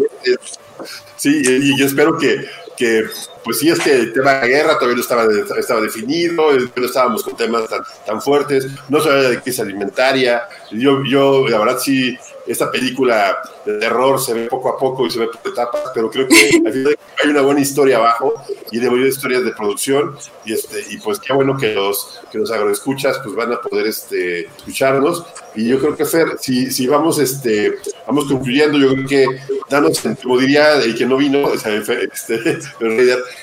[1.17, 2.45] Sí, y yo espero que,
[2.77, 3.05] que
[3.43, 5.25] pues sí, es el tema de la guerra todavía no estaba,
[5.59, 10.43] estaba definido, no estábamos con temas tan, tan fuertes, no se habla de crisis alimentaria.
[10.71, 12.17] Yo, yo, la verdad, sí,
[12.47, 16.09] esta película de terror se ve poco a poco y se ve por etapas, pero
[16.09, 18.33] creo que hay una buena historia abajo
[18.71, 20.15] y de buenas historias de producción.
[20.45, 23.87] Y este y pues qué bueno que los que los agroescuchas pues van a poder
[23.87, 25.25] este escucharnos.
[25.55, 27.75] Y yo creo que Fer si, si vamos este
[28.05, 29.25] vamos concluyendo yo creo que
[29.69, 32.59] danos como diría el que no vino este,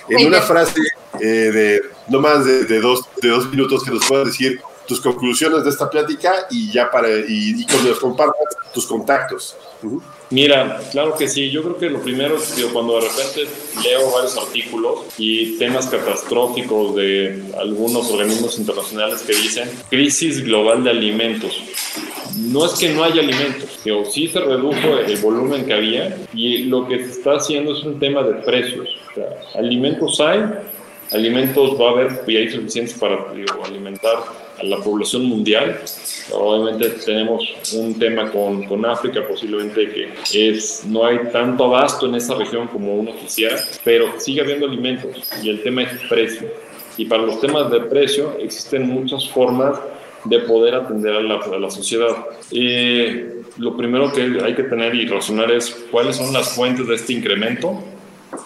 [0.09, 0.81] en una frase
[1.21, 5.01] eh, de no más de, de, dos de dos minutos que nos puedas decir tus
[5.01, 9.57] conclusiones de esta plática y ya para y, y cuando nos compartas tus contactos.
[10.31, 11.51] Mira, claro que sí.
[11.51, 13.47] Yo creo que lo primero es que cuando de repente
[13.85, 20.91] leo varios artículos y temas catastróficos de algunos organismos internacionales que dicen crisis global de
[20.91, 21.63] alimentos.
[22.37, 26.65] No es que no haya alimentos, que sí se redujo el volumen que había y
[26.65, 28.89] lo que se está haciendo es un tema de precios.
[29.11, 30.43] O sea, alimentos hay,
[31.11, 33.19] alimentos va a haber y hay suficientes para
[33.65, 34.17] alimentar
[34.63, 35.81] a la población mundial.
[36.33, 37.43] Obviamente tenemos
[37.75, 42.69] un tema con, con, África, posiblemente que es, no hay tanto abasto en esa región
[42.69, 46.49] como uno quisiera, pero sigue habiendo alimentos y el tema es precio.
[46.97, 49.79] Y para los temas de precio existen muchas formas
[50.25, 52.15] de poder atender a la, a la sociedad.
[53.59, 57.13] lo primero que hay que tener y razonar es cuáles son las fuentes de este
[57.13, 57.83] incremento,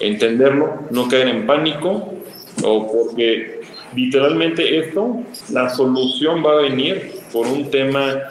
[0.01, 2.15] entenderlo, no caer en pánico,
[2.65, 3.56] o porque
[3.97, 8.23] literalmente esto, la solución va a venir por un tema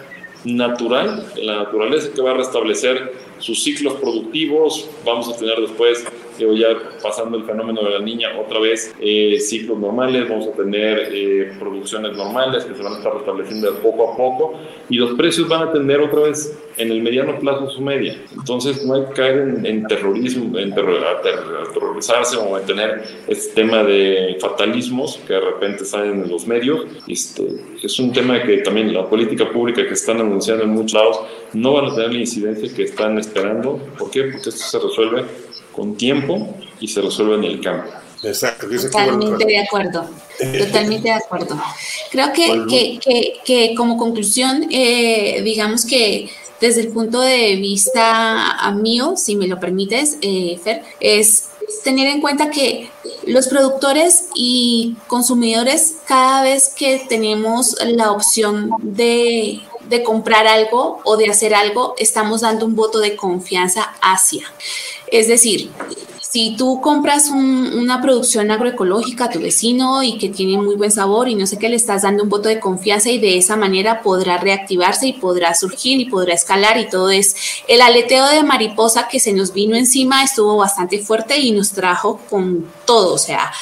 [0.45, 6.05] natural, la naturaleza que va a restablecer sus ciclos productivos, vamos a tener después
[6.37, 6.67] ya
[7.01, 11.53] pasando el fenómeno de la niña, otra vez eh, ciclos normales, vamos a tener eh,
[11.59, 14.53] producciones normales que se van a estar restableciendo poco a poco.
[14.89, 18.17] Y los precios van a tener otra vez en el mediano plazo su media.
[18.33, 24.37] Entonces no hay que caer en, terrorismo, en aterrorizarse o en tener este tema de
[24.39, 26.85] fatalismos que de repente salen en los medios.
[27.07, 27.43] Este,
[27.81, 31.19] es un tema que también la política pública que están anunciando en muchos lados
[31.53, 33.77] no van a tener la incidencia que están esperando.
[33.97, 34.23] ¿Por qué?
[34.23, 35.25] Porque esto se resuelve
[35.71, 37.89] con tiempo y se resuelve en el campo.
[38.23, 38.67] Exacto.
[38.67, 40.09] Totalmente de acuerdo.
[40.57, 41.61] Totalmente de acuerdo.
[42.11, 46.29] Creo que, que, que, como conclusión, eh, digamos que
[46.61, 51.49] desde el punto de vista mío, si me lo permites, eh, Fer, es
[51.83, 52.89] tener en cuenta que
[53.25, 61.17] los productores y consumidores, cada vez que tenemos la opción de, de comprar algo o
[61.17, 64.45] de hacer algo, estamos dando un voto de confianza hacia.
[65.07, 65.71] Es decir,
[66.35, 71.29] si tú compras una producción agroecológica a tu vecino y que tiene muy buen sabor
[71.29, 74.01] y no sé qué, le estás dando un voto de confianza y de esa manera
[74.01, 77.37] podrá reactivarse y podrá surgir y podrá escalar y todo es.
[77.69, 82.19] El aleteo de mariposa que se nos vino encima estuvo bastante fuerte y nos trajo
[82.29, 83.53] con todo, o sea,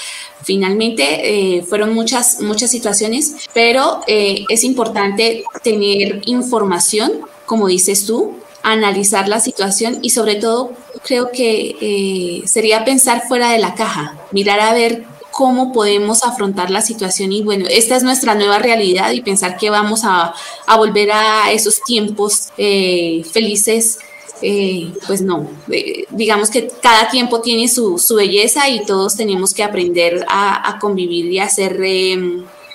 [0.46, 8.43] Finalmente, eh, fueron muchas, muchas situaciones, pero eh, es importante tener información, como dices tú,
[8.64, 10.72] analizar la situación y sobre todo
[11.04, 16.72] creo que eh, sería pensar fuera de la caja, mirar a ver cómo podemos afrontar
[16.72, 20.34] la situación y bueno, esta es nuestra nueva realidad y pensar que vamos a,
[20.78, 24.00] volver a esos tiempos eh, felices.
[24.46, 25.48] Eh, pues no,
[26.10, 31.40] digamos que cada tiempo tiene su, belleza y todos tenemos que aprender a, convivir y
[31.40, 31.80] a ser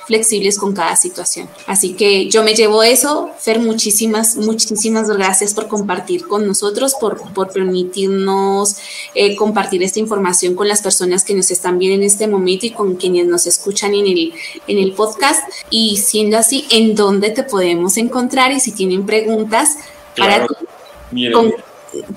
[0.09, 1.49] flexibles con cada situación.
[1.67, 3.31] Así que yo me llevo eso.
[3.39, 8.77] Fer, muchísimas, muchísimas gracias por compartir con nosotros, por, por permitirnos
[9.15, 12.71] eh, compartir esta información con las personas que nos están viendo en este momento y
[12.71, 14.33] con quienes nos escuchan en el,
[14.67, 15.43] en el podcast.
[15.69, 18.51] Y siendo así, ¿en dónde te podemos encontrar?
[18.53, 19.77] Y si tienen preguntas,
[20.17, 20.47] para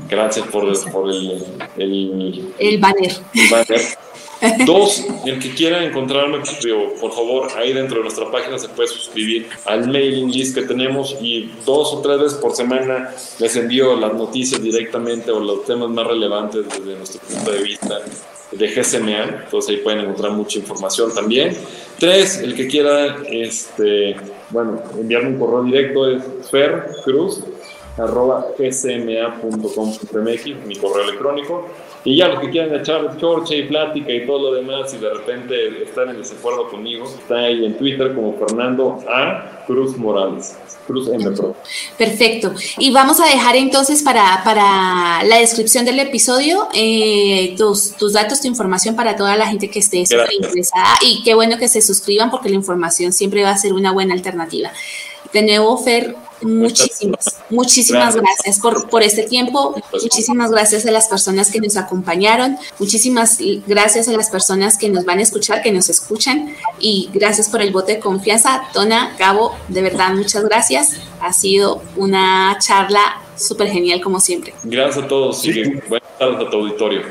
[0.08, 1.44] Gracias por, por el,
[1.76, 3.12] el, el banner.
[3.34, 3.80] El banner.
[4.64, 6.38] Dos, el que quiera encontrarme,
[7.00, 11.16] por favor, ahí dentro de nuestra página se puede suscribir al mailing list que tenemos
[11.20, 13.10] y dos o tres veces por semana
[13.40, 18.00] les envío las noticias directamente o los temas más relevantes desde nuestro punto de vista
[18.52, 21.56] de GSMA, entonces ahí pueden encontrar mucha información también.
[21.98, 24.16] Tres, el que quiera, este,
[24.50, 27.42] bueno, enviarme un correo directo es fercruz
[27.98, 30.12] arroba gsma.com.mx,
[30.66, 31.68] mi correo electrónico.
[32.04, 35.10] Y ya los que quieran echar chorche y plática y todo lo demás, y de
[35.10, 39.64] repente están en desacuerdo conmigo, está ahí en Twitter como Fernando A.
[39.66, 40.56] Cruz Morales.
[40.86, 41.30] Cruz M.
[41.32, 41.54] Pro.
[41.98, 42.54] Perfecto.
[42.78, 48.40] Y vamos a dejar entonces para, para la descripción del episodio eh, tus, tus, datos,
[48.40, 50.94] tu información para toda la gente que esté interesada.
[51.02, 54.14] Y qué bueno que se suscriban porque la información siempre va a ser una buena
[54.14, 54.72] alternativa.
[55.32, 59.74] De nuevo, Fer, Muchísimas, muchísimas gracias, por, por, este tiempo.
[59.92, 62.56] Muchísimas gracias a las personas que nos acompañaron.
[62.78, 66.54] Muchísimas gracias a las personas que nos van a escuchar, que nos escuchan.
[66.78, 68.62] Y gracias por el voto de confianza.
[68.72, 70.92] Tona, Gabo, de verdad, muchas gracias.
[71.20, 74.54] Ha sido una charla súper genial, como siempre.
[74.62, 75.42] Gracias a todos.
[75.42, 75.62] Sí.
[75.88, 77.02] buenas tardes a tu auditorio.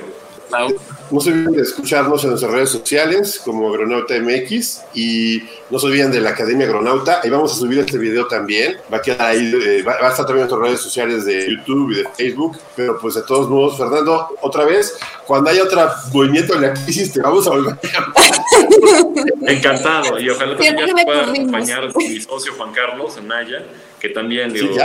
[1.09, 5.87] No se olviden de escucharnos en nuestras redes sociales como Agronauta MX y no se
[5.87, 7.21] olviden de la Academia Agronauta.
[7.23, 8.77] Ahí vamos a subir este video también.
[8.91, 11.91] Va a quedar ahí, eh, va, a estar también en nuestras redes sociales de YouTube
[11.91, 12.57] y de Facebook.
[12.75, 17.13] Pero pues de todos modos, Fernando, otra vez, cuando haya otro movimiento en la crisis,
[17.13, 18.13] te vamos a volver a
[19.51, 20.19] Encantado.
[20.19, 23.63] Y ojalá también pueda acompañar mi socio Juan Carlos en Naya,
[23.99, 24.75] que también, digo,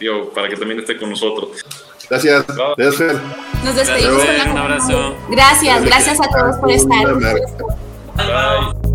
[0.00, 1.64] digo, para que también esté con nosotros.
[2.10, 2.44] Gracias.
[2.76, 3.20] Gracias,
[3.64, 4.22] Nos despedimos.
[4.50, 5.14] Un abrazo.
[5.30, 7.14] Gracias, gracias a todos por estar.
[8.16, 8.87] Bye.